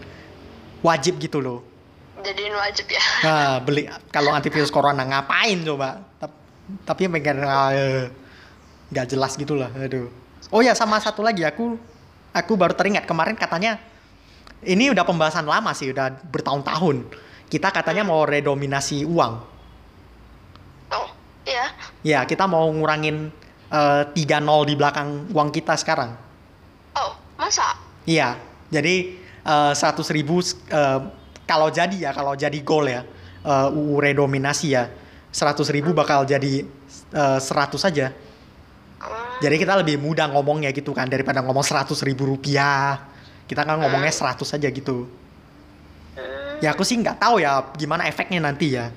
[0.79, 1.59] wajib gitu loh
[2.21, 3.01] Jadiin wajib ya.
[3.25, 6.05] Nah, beli kalau antivirus corona ngapain coba?
[6.21, 6.37] Tap-
[6.85, 8.05] Tapi pengen eh,
[8.93, 9.73] nggak jelas gitu lah.
[9.73, 10.05] Aduh.
[10.53, 11.81] Oh ya, sama satu lagi aku
[12.29, 13.81] aku baru teringat kemarin katanya
[14.61, 17.09] ini udah pembahasan lama sih, udah bertahun-tahun.
[17.51, 19.33] Kita katanya mau redominasi uang.
[20.95, 21.07] Oh,
[21.43, 21.67] iya.
[21.99, 23.27] Ya, kita mau ngurangin
[23.67, 26.15] eh, 3-0 di belakang uang kita sekarang.
[26.95, 27.75] Oh, masa?
[28.07, 28.39] Iya,
[28.71, 29.19] jadi
[29.75, 30.39] seratus ribu
[30.71, 30.99] eh,
[31.43, 33.03] kalau jadi ya, kalau jadi gol ya,
[33.43, 34.87] eh, UU redominasi ya,
[35.35, 36.63] seratus ribu bakal jadi
[37.11, 38.15] eh, 100 saja.
[39.01, 43.01] Hmm, Jadi kita lebih mudah ngomongnya gitu kan daripada ngomong seratus ribu rupiah.
[43.49, 45.09] Kita kan ngomongnya 100 saja gitu.
[46.62, 48.93] Ya aku sih nggak tahu ya gimana efeknya nanti ya.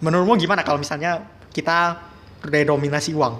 [0.00, 1.98] Menurutmu gimana kalau misalnya kita
[2.46, 3.34] redominasi uang?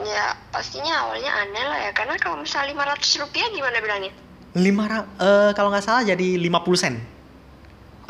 [0.00, 1.92] Ya, pastinya awalnya aneh lah ya.
[1.92, 4.12] Karena kalau misalnya 500 rupiah gimana bilangnya?
[4.56, 6.94] Lima eh, kalau nggak salah jadi 50 sen.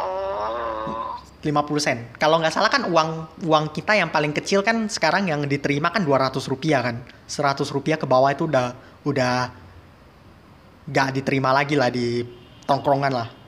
[0.01, 1.99] Oh, 50 sen.
[2.17, 6.07] Kalau nggak salah kan uang uang kita yang paling kecil kan sekarang yang diterima kan
[6.07, 7.03] 200 rupiah kan.
[7.29, 8.73] 100 rupiah ke bawah itu udah
[9.05, 9.53] udah
[10.89, 12.25] nggak diterima lagi lah di
[12.65, 13.40] tongkrongan lah.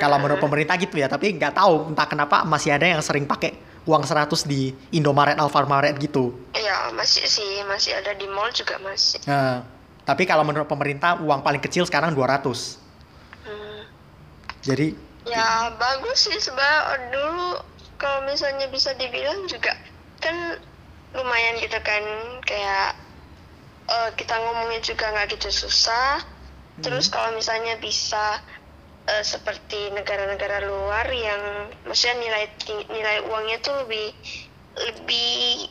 [0.00, 3.52] Kalau menurut pemerintah gitu ya, tapi nggak tahu entah kenapa masih ada yang sering pakai
[3.84, 6.32] uang 100 di Indomaret, Alfamaret gitu.
[6.56, 9.20] Iya, masih sih, masih ada di mall juga masih.
[9.28, 9.64] Nah,
[10.08, 12.80] tapi kalau menurut pemerintah uang paling kecil sekarang 200.
[13.44, 13.80] Hmm.
[14.64, 17.60] Jadi Ya bagus sih sebab dulu
[18.00, 19.76] kalau misalnya bisa dibilang juga
[20.24, 20.56] kan
[21.12, 22.02] lumayan gitu kan
[22.48, 22.96] kayak
[23.84, 26.24] eh, kita ngomongnya juga nggak gitu susah.
[26.80, 28.40] Terus kalau misalnya bisa
[29.08, 32.44] eh, seperti negara-negara luar yang maksudnya nilai
[32.90, 34.12] nilai uangnya tuh lebih
[34.76, 35.68] lebih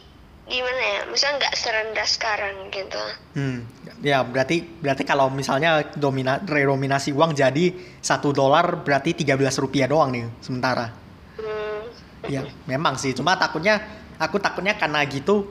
[0.50, 1.00] gimana ya?
[1.08, 3.04] Misalnya nggak serendah sekarang gitu.
[3.38, 3.60] Hmm,
[4.02, 10.10] ya berarti berarti kalau misalnya domina redominasi uang jadi satu dolar berarti 13 rupiah doang
[10.10, 10.90] nih sementara.
[11.38, 11.86] Hmm.
[12.28, 13.80] Ya memang sih, cuma takutnya
[14.20, 15.48] aku takutnya karena gitu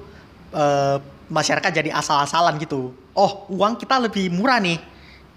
[0.52, 2.92] eh, masyarakat jadi asal-asalan gitu.
[3.14, 4.78] Oh uang kita lebih murah nih,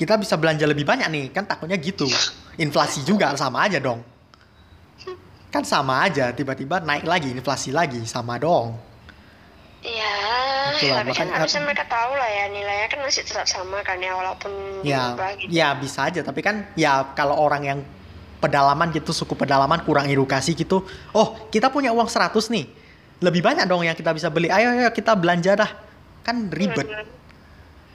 [0.02, 2.10] kita bisa belanja lebih banyak nih, kan takutnya gitu.
[2.58, 4.02] Inflasi juga sama aja dong.
[5.54, 8.82] Kan sama aja, tiba-tiba naik lagi, inflasi lagi, sama dong.
[9.82, 10.14] Ya,
[10.78, 12.46] Itulah, tapi kan makanya- harusnya mereka tahu lah ya.
[12.50, 14.52] Nilainya kan masih tetap sama kan ya walaupun
[14.86, 15.50] ya gitu.
[15.50, 16.22] ya bisa aja.
[16.22, 17.80] Tapi kan ya kalau orang yang
[18.38, 20.82] pedalaman gitu suku pedalaman kurang edukasi gitu
[21.14, 22.66] oh kita punya uang 100 nih.
[23.26, 24.54] Lebih banyak dong yang kita bisa beli.
[24.54, 25.72] Ayo ayo kita belanja dah.
[26.22, 26.86] Kan ribet.
[26.86, 27.21] Hmm.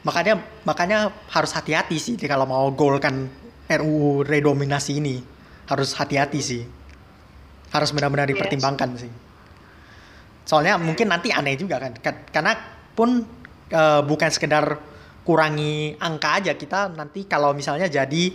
[0.07, 3.27] Makanya makanya harus hati-hati sih kalau mau golkan
[3.67, 5.19] RUU redominasi ini.
[5.67, 6.63] Harus hati-hati sih.
[7.75, 8.39] Harus benar-benar Yes.
[8.39, 9.11] dipertimbangkan sih.
[10.47, 11.99] Soalnya mungkin nanti aneh juga kan.
[11.99, 12.55] Ka- karena
[12.95, 13.27] pun
[13.67, 14.79] eh, bukan sekedar
[15.27, 16.55] kurangi angka aja.
[16.55, 18.31] Kita nanti kalau misalnya jadi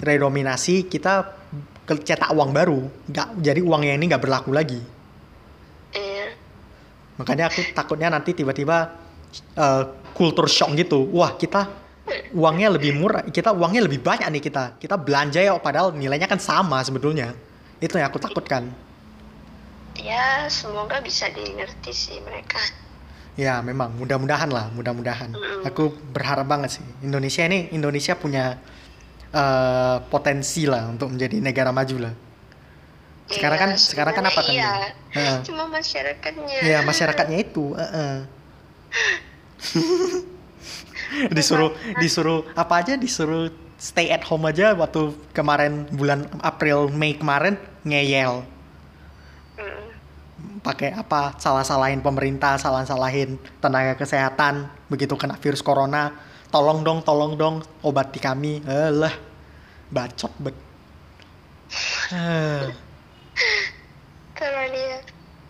[0.00, 1.36] redominasi kita
[1.84, 2.80] cetak uang baru.
[3.12, 4.80] Nggak jadi uang yang ini nggak berlaku lagi.
[5.90, 6.32] Iya.
[7.18, 8.94] makanya aku takutnya nanti tiba-tiba
[9.54, 11.66] eh, kultur shock gitu wah kita
[12.32, 16.38] uangnya lebih murah kita uangnya lebih banyak nih kita kita belanja ya padahal nilainya kan
[16.38, 17.32] sama sebetulnya
[17.78, 18.66] itu yang aku takutkan
[19.92, 22.56] Ya, semoga bisa dimengerti sih mereka.
[23.36, 25.60] ya memang mudah-mudahan lah mudah-mudahan Mm-mm.
[25.62, 28.56] aku berharap banget sih Indonesia ini Indonesia punya
[29.30, 32.14] eh, potensi lah untuk menjadi negara maju lah
[33.28, 34.72] Sekarang Iya, kan- sekarang kan apa kan Iya.
[35.10, 35.36] Heeh.
[35.44, 36.58] Cuma masyarakatnya.
[36.60, 38.16] ya masyarakatnya itu eh-eh.
[41.36, 42.94] disuruh disuruh apa aja?
[42.96, 43.50] Disuruh
[43.80, 48.44] stay at home aja waktu kemarin bulan April Mei kemarin ngeyel.
[49.56, 49.88] Mm.
[50.60, 51.36] pakai apa?
[51.40, 54.68] Salah-salahin pemerintah salah-salahin tenaga kesehatan.
[54.92, 56.12] Begitu kena virus corona
[56.50, 58.60] tolong dong tolong dong obati kami.
[58.66, 59.14] Eh lah
[59.88, 60.56] bacot bet.
[62.10, 62.66] Eh,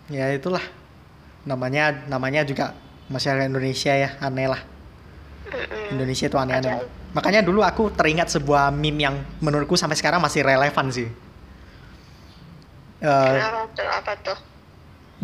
[0.15, 0.63] ya itulah.
[1.43, 2.77] Namanya namanya juga
[3.11, 4.61] masyarakat Indonesia ya aneh lah.
[5.91, 6.87] Indonesia itu aneh-aneh Ajaib.
[7.11, 11.11] makanya dulu aku teringat sebuah meme yang menurutku sampai sekarang masih relevan sih
[13.01, 13.87] Eh, Kenapa tuh?
[13.89, 14.37] Apa tuh?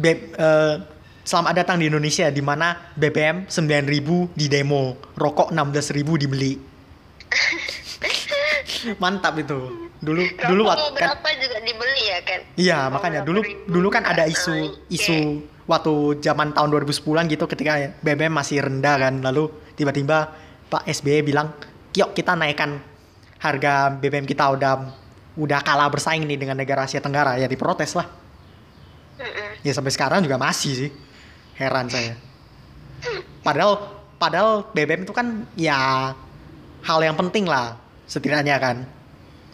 [0.01, 0.75] Eh,
[1.21, 6.57] selamat datang di Indonesia di mana BBM 9.000 di demo, rokok 16.000 dibeli.
[9.03, 9.89] Mantap itu.
[10.01, 12.39] Dulu dulu Rokok waktu mau kan berapa juga dibeli ya kan?
[12.57, 14.73] Iya, makanya dulu dulu kan ada isu naik.
[15.67, 19.13] Waktu zaman tahun 2010 gitu ketika BBM masih rendah kan.
[19.19, 20.31] Lalu tiba-tiba
[20.71, 21.51] Pak SBY bilang,
[21.93, 22.79] "Yuk kita naikkan
[23.37, 24.73] harga BBM kita udah
[25.37, 28.07] udah kalah bersaing nih dengan negara Asia Tenggara." Ya diprotes lah.
[29.61, 30.91] Ya sampai sekarang juga masih sih.
[31.59, 32.15] Heran saya.
[33.43, 36.11] Padahal padahal BBM itu kan ya
[36.85, 37.75] hal yang penting lah
[38.07, 38.96] setidaknya kan.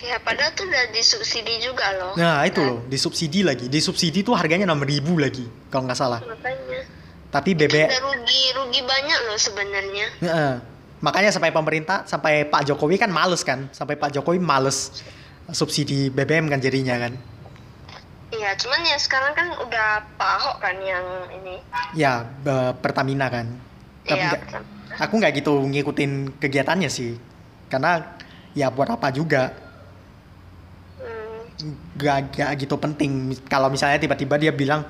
[0.03, 2.11] Ya padahal tuh udah disubsidi juga loh.
[2.13, 2.67] Nah, itu Kan?
[2.67, 3.71] loh, disubsidi lagi.
[3.71, 6.19] Disubsidi tuh harganya 6.000 lagi kalau nggak salah.
[6.19, 6.83] Makanya.
[7.31, 10.07] Tapi BBM rugi rugi banyak loh sebenarnya.
[10.19, 10.53] Heeh.
[10.99, 15.03] Makanya sampai pemerintah, sampai Pak Jokowi kan males kan, sampai Pak Jokowi males
[15.49, 17.15] subsidi BBM kan jadinya kan.
[18.29, 21.63] Iya, cuman ya sekarang kan udah Pak Ahok kan yang ini.
[21.93, 23.45] Ya be- Pertamina kan.
[24.03, 24.29] Tapi Iya.
[24.35, 24.67] nggak-
[24.99, 27.15] aku nggak gitu ngikutin kegiatannya sih,
[27.67, 28.19] karena
[28.51, 29.53] ya buat apa juga,
[31.97, 33.33] gak, gak gitu penting.
[33.49, 34.85] Kalau misalnya tiba-tiba dia bilang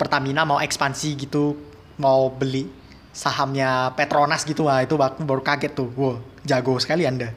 [0.00, 1.58] Pertamina mau ekspansi gitu,
[2.00, 2.70] mau beli
[3.12, 5.90] sahamnya Petronas gitu, wah itu aku baru kaget tuh.
[5.92, 7.34] Wow, jago sekali anda.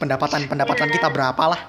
[0.00, 1.60] Pendapatan pendapatan kita berapa lah?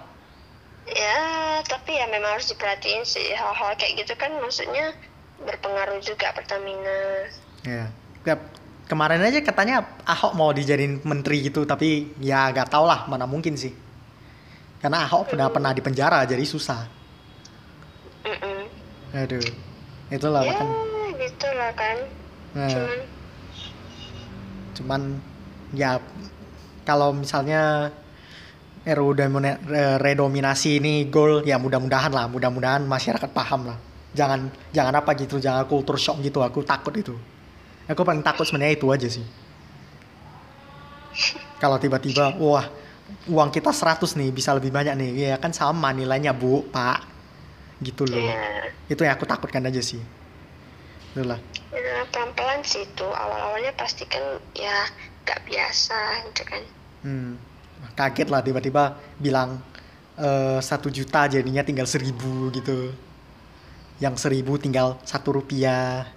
[0.90, 1.20] Ya,
[1.68, 4.96] tapi ya memang harus diperhatiin sih hal-hal kayak gitu kan maksudnya
[5.44, 7.30] berpengaruh juga Pertamina.
[7.68, 7.92] Ya.
[8.24, 8.58] Ke-
[8.90, 13.54] Kemarin aja katanya Ahok mau dijadiin menteri gitu, tapi ya gak tau lah mana mungkin
[13.54, 13.70] sih.
[14.80, 17.00] Karena Ahok pernah pernah di penjara, jadi susah.
[19.10, 19.42] aduh
[20.14, 20.68] itulah ya makan
[21.18, 21.98] gitulah kan.
[22.54, 23.00] Nah, cuman
[24.78, 25.02] cuman
[25.74, 25.98] ya
[26.86, 27.90] kalau misalnya
[29.66, 33.78] re- redominasi ini goal ya mudah-mudahan lah mudah-mudahan masyarakat paham lah.
[34.14, 37.14] Jangan jangan apa gitu jangan kultur shock gitu aku takut itu.
[37.90, 39.26] Aku paling takut sebenarnya itu aja sih.
[41.62, 42.66] Kalau tiba-tiba wah
[43.30, 45.12] uang kita 100 nih bisa lebih banyak nih.
[45.34, 47.06] Ya kan sama nilainya bu pak.
[47.80, 48.20] Gitu loh.
[48.20, 50.02] Ya itu yang aku takutkan aja sih.
[51.14, 51.40] Itulah
[51.74, 53.06] ya, pelan-pelan sih itu.
[53.06, 54.90] Awal-awalnya pasti kan ya
[55.24, 56.62] gak biasa gitu kan.
[57.06, 57.32] Hmm,
[57.94, 59.62] kaget lah tiba-tiba bilang
[60.18, 62.94] eh, satu juta jadinya tinggal seribu gitu.
[64.02, 66.10] Yang seribu tinggal satu rupiah.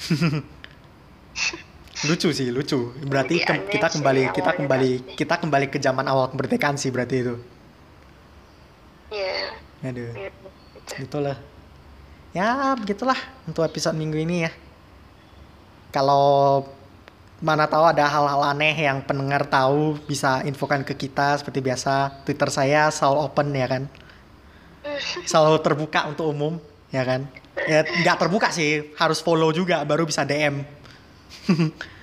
[2.06, 2.92] lucu sih lucu.
[3.04, 7.34] Berarti ke- kita kembali kita kembali kita kembali ke zaman awal kemerdekaan sih berarti itu.
[9.10, 9.50] ya
[9.82, 10.48] Aduh, gitu.
[11.02, 11.36] itulah.
[12.30, 14.52] Ya begitulah untuk episode minggu ini ya.
[15.90, 16.62] Kalau
[17.40, 22.52] mana tahu ada hal-hal aneh yang pendengar tahu bisa infokan ke kita seperti biasa Twitter
[22.52, 23.82] saya selalu open ya kan
[25.30, 26.60] selalu terbuka untuk umum
[26.92, 27.24] ya kan
[27.64, 30.60] ya nggak terbuka sih harus follow juga baru bisa DM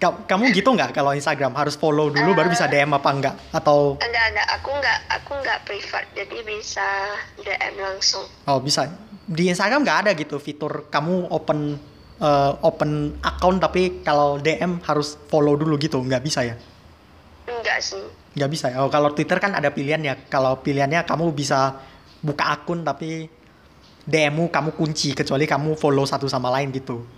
[0.00, 1.52] kamu gitu nggak kalau Instagram?
[1.52, 4.48] Harus follow dulu baru bisa DM apa enggak atau enggak enggak.
[4.60, 6.02] Aku enggak aku enggak prefer.
[6.16, 6.86] Jadi bisa
[7.40, 8.24] DM langsung.
[8.48, 8.88] Oh bisa.
[9.28, 11.76] Di Instagram nggak ada gitu fitur kamu open
[12.20, 16.00] eh, open account tapi kalau DM harus follow dulu gitu.
[16.00, 16.56] Nggak bisa ya?
[17.44, 18.00] Enggak sih.
[18.38, 18.80] Nggak bisa ya?
[18.80, 21.76] Oh kalau Twitter kan ada pilihannya kalau pilihannya kamu bisa
[22.24, 23.28] buka akun tapi
[24.08, 27.17] DM-mu kamu kunci kecuali kamu follow satu sama lain gitu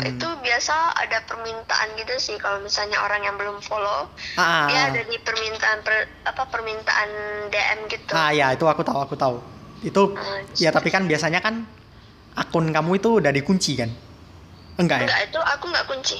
[0.00, 0.10] Hmm.
[0.10, 4.66] itu biasa ada permintaan gitu sih kalau misalnya orang yang belum follow ah.
[4.66, 7.08] dia ada di permintaan per- apa permintaan
[7.52, 8.12] DM gitu.
[8.14, 9.36] Ah ya itu aku tahu aku tahu.
[9.84, 11.68] Itu Ah, ya tapi kan biasanya kan
[12.34, 13.90] akun kamu itu udah dikunci kan?
[14.80, 15.06] Enggak ya?
[15.06, 16.18] Enggak itu aku enggak kunci.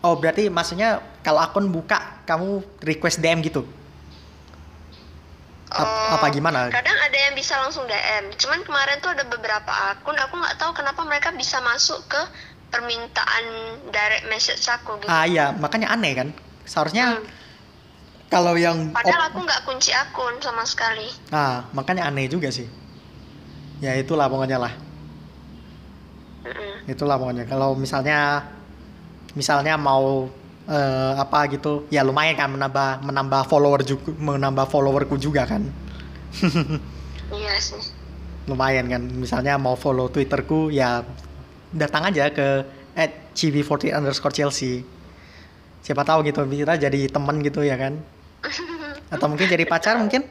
[0.00, 3.64] Oh berarti maksudnya kalau akun buka kamu request DM gitu
[5.70, 6.66] Oh, apa gimana?
[6.66, 10.74] kadang ada yang bisa langsung DM cuman kemarin tuh ada beberapa akun aku nggak tahu
[10.74, 12.18] kenapa mereka bisa masuk ke
[12.70, 13.44] permintaan
[13.86, 15.06] direct message aku gitu.
[15.06, 16.28] Ah iya makanya aneh kan?
[16.62, 17.26] Seharusnya Hmm.
[18.26, 21.06] kalau yang padahal aku nggak kunci akun sama sekali.
[21.30, 22.66] Ah makanya aneh juga sih.
[23.78, 24.74] Ya itulah pokoknya lah.
[26.40, 26.88] Mm-mm.
[26.88, 27.44] itulah pokoknya.
[27.46, 28.42] Kalau misalnya
[29.36, 30.26] misalnya mau
[30.70, 31.90] eh, apa gitu.
[31.90, 35.66] Ya lumayan kan menambah menambah follower juga menambah followerku juga kan.
[37.30, 37.78] Iya sih.
[38.50, 41.06] Lumayan kan misalnya mau follow twitterku ya
[41.70, 42.66] datang aja ke
[42.98, 44.82] at cv40 underscore chelsea.
[45.86, 48.02] Siapa tahu gitu kita jadi temen gitu ya kan?
[49.14, 50.26] Atau mungkin jadi pacar mungkin?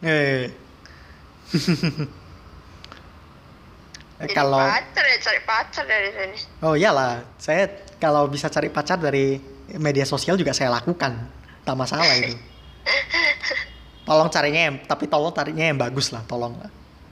[0.00, 0.48] Eh.
[4.18, 6.38] Jadi kalau pacar ya cari pacar dari sini.
[6.66, 7.70] Oh iyalah, saya
[8.02, 9.38] kalau bisa cari pacar dari
[9.76, 11.28] media sosial juga saya lakukan.
[11.68, 12.38] Tak masalah itu.
[14.08, 16.56] Tolong carinya yang, tapi tolong carinya yang bagus lah, tolong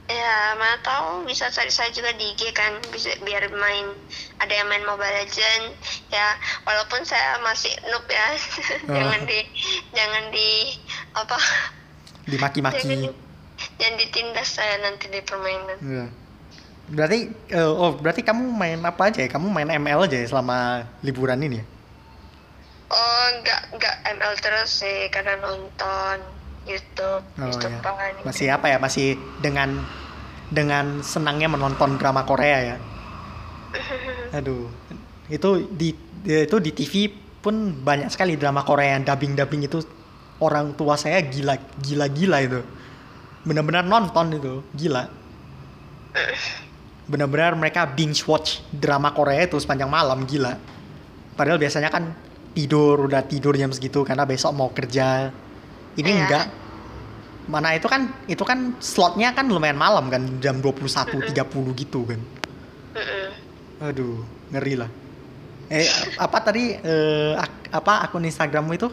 [0.07, 3.91] ya mana tahu bisa cari saya juga di IG kan bisa biar main
[4.39, 5.75] ada yang main Mobile Legend
[6.07, 8.27] ya walaupun saya masih noob ya
[8.95, 9.39] jangan di
[9.91, 10.79] jangan di
[11.11, 13.11] apa jangan, Dimaki-maki.
[13.75, 16.07] jangan ditindas saya nanti di permainan Iya.
[16.87, 17.19] Berarti,
[17.51, 19.27] eh, oh berarti kamu main apa aja ya?
[19.27, 21.65] Kamu main ML aja ya selama liburan ini ya?
[22.87, 26.23] Oh, enggak enggak ML terus sih karena nonton
[26.67, 27.81] YouTube, Oh YouTube ya.
[27.83, 28.13] kan.
[28.23, 28.77] Masih apa ya?
[28.79, 29.83] Masih dengan
[30.47, 32.77] dengan senangnya menonton drama Korea ya.
[34.39, 34.71] Aduh,
[35.27, 35.91] itu di
[36.23, 37.11] itu di TV
[37.43, 39.83] pun banyak sekali drama Korea yang dubbing-dubbing itu
[40.43, 42.61] orang tua saya gila gila-gila itu.
[43.47, 45.07] Benar-benar nonton itu, gila.
[47.11, 50.59] Benar-benar mereka binge watch drama Korea itu sepanjang malam, gila.
[51.35, 52.26] Padahal biasanya kan
[52.57, 55.29] tidur udah tidur jam segitu karena besok mau kerja.
[55.93, 56.21] Ini Iya.
[56.25, 56.45] enggak.
[57.45, 61.37] Mana itu kan itu kan slotnya kan lumayan malam kan jam 21.30
[61.77, 62.17] gitu kan.
[63.79, 64.89] Aduh, ngeri lah.
[65.69, 65.85] Eh,
[66.17, 68.89] apa tadi eh, ak- apa akun Instagrammu itu?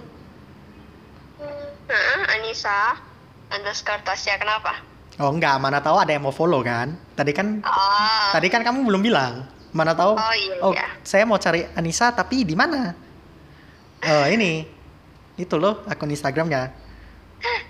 [1.85, 3.01] Heeh, Anissa
[3.49, 4.77] underscore Tasya kenapa?
[5.17, 6.99] Oh enggak, mana tahu ada yang mau follow kan?
[7.15, 9.47] Tadi kan Oh, tadi kan kamu belum bilang.
[9.71, 10.15] Mana tahu?
[10.15, 10.87] Oh, iya, Oh, iya.
[11.03, 12.95] saya mau cari Anissa tapi di mana?
[14.05, 14.69] Oh, ini.
[15.35, 16.71] Itu loh akun Instagramnya.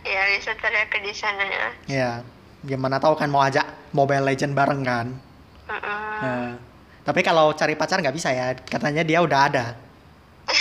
[0.05, 1.66] ya bisa cari aku di sana ya.
[1.89, 2.11] Ya,
[2.62, 5.07] gimana tahu kan mau ajak Mobile Legend bareng kan?
[5.66, 6.03] Mm-mm.
[6.20, 6.51] Nah,
[7.03, 9.66] tapi kalau cari pacar nggak bisa ya, katanya dia udah ada.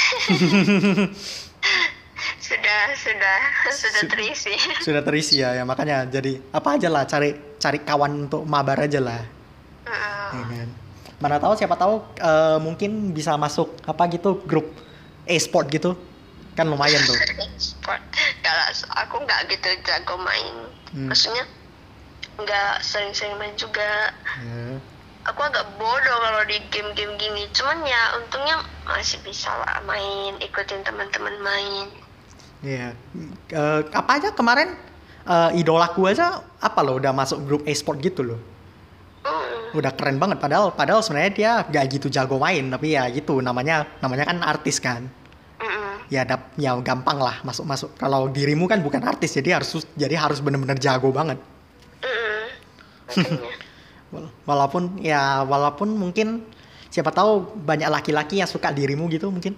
[2.39, 4.53] sudah sudah sudah Su- terisi.
[4.79, 8.99] Sudah terisi ya, ya makanya jadi apa aja lah cari cari kawan untuk mabar aja
[9.03, 9.21] lah.
[9.85, 10.27] Heeh.
[10.33, 10.69] Ya kan?
[11.19, 14.71] Mana tahu siapa tahu eh, mungkin bisa masuk apa gitu grup
[15.27, 15.95] e-sport gitu.
[16.53, 17.17] Kan lumayan tuh.
[17.57, 18.01] Sport.
[18.45, 18.65] Kalau
[18.99, 20.55] aku nggak gitu jago main.
[20.93, 21.09] Hmm.
[21.09, 21.43] Maksudnya
[22.37, 24.13] nggak sering-sering main juga.
[24.41, 24.77] Ya.
[25.23, 27.47] Aku agak bodoh kalau di game-game gini.
[27.55, 31.87] Cuman ya untungnya masih bisa lah main, ikutin teman-teman main.
[32.63, 32.95] Iya.
[33.51, 34.75] Eh, apa aja kemarin
[35.23, 38.39] eh, idolaku aja apa loh udah masuk grup e-sport gitu loh.
[39.23, 39.79] Mm.
[39.79, 43.87] Udah keren banget padahal padahal sebenarnya dia gak gitu jago main tapi ya gitu namanya
[44.03, 45.07] namanya kan artis kan.
[46.11, 47.95] Ya dap, ya gampang lah masuk-masuk.
[47.95, 51.39] Kalau dirimu kan bukan artis jadi harus jadi harus bener-bener jago banget.
[54.49, 56.45] Walaupun ya walaupun mungkin
[56.93, 59.55] siapa tahu banyak laki-laki yang suka dirimu gitu mungkin.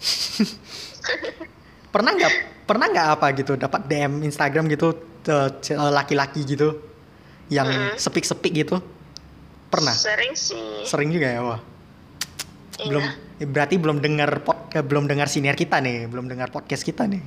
[1.90, 2.32] pernah nggak
[2.70, 4.94] pernah nggak apa gitu dapat DM Instagram gitu
[5.26, 5.50] eh,
[5.90, 6.89] laki-laki gitu
[7.50, 7.98] yang Mm-mm.
[7.98, 8.78] sepik-sepik gitu
[9.66, 10.82] pernah Sering sih.
[10.82, 11.60] sering juga ya wah
[12.80, 12.88] Iya.
[12.88, 13.04] belum
[13.36, 17.04] eh, berarti belum dengar pod, eh, belum dengar siniar kita nih belum dengar podcast kita
[17.04, 17.20] nih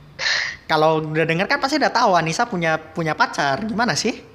[0.70, 4.32] kalau udah dengar kan pasti udah tahu Anissa punya punya pacar gimana sih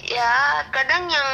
[0.00, 0.32] Ya
[0.68, 1.28] kadang yang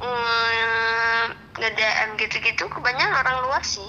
[0.00, 3.84] mm, nge-DM gitu-gitu kebanyakan orang luar sih.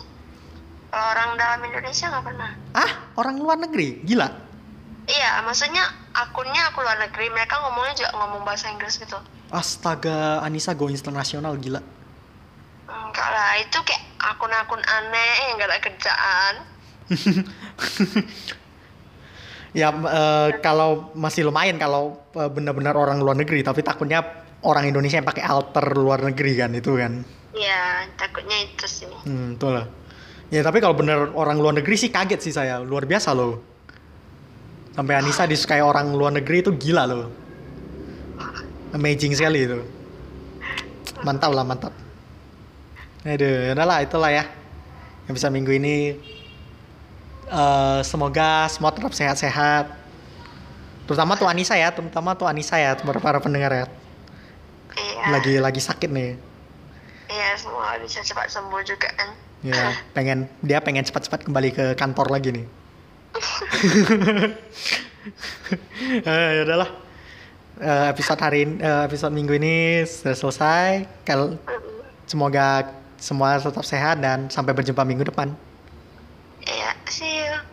[0.90, 2.52] Kalau orang dalam Indonesia nggak pernah.
[2.72, 4.28] ah orang luar negeri gila
[5.10, 5.82] Iya, maksudnya
[6.14, 9.18] akunnya aku luar negeri, mereka ngomongnya juga ngomong bahasa Inggris gitu.
[9.49, 11.82] Astaga, Anissa go internasional gila.
[12.86, 16.53] Enggak lah, itu kayak akun-akun aneh yang gak ada kerjaan.
[19.70, 24.26] Ya eh, kalau masih lumayan kalau eh, benar-benar orang luar negeri, tapi takutnya
[24.66, 27.22] orang Indonesia yang pakai alter luar negeri kan itu kan.
[27.53, 29.05] Ya, takutnya itu sih.
[29.30, 29.86] Hmm, betul lah.
[30.49, 33.62] Ya tapi kalau bener orang luar negeri sih kaget sih saya, luar biasa loh.
[35.00, 37.32] Sampai Anissa disukai orang luar negeri itu gila loh.
[38.91, 39.80] Amazing sekali itu.
[41.24, 41.95] Mantap lah, mantap.
[43.24, 44.43] Aduh, udah lah, itulah ya.
[45.24, 46.20] Yang bisa minggu ini.
[47.47, 49.88] eh semoga semua tetap sehat-sehat.
[51.08, 53.86] Terutama tuh Anissa ya, terutama tuh Anissa ya, para, para pendengar ya.
[55.00, 55.24] Iya.
[55.32, 56.36] Lagi lagi sakit nih.
[57.32, 59.32] Iya, semua bisa cepat sembuh juga kan.
[59.64, 62.79] Ya, pengen dia pengen cepat-cepat kembali ke kantor lagi nih.
[66.26, 66.90] Eh, ya udahlah.
[67.80, 71.08] Eh, episode hari eh, episode minggu ini sudah selesai.
[71.24, 71.56] Kal
[72.28, 75.54] semoga semua tetap sehat dan sampai berjumpa minggu depan.
[76.66, 77.69] Iya, see you.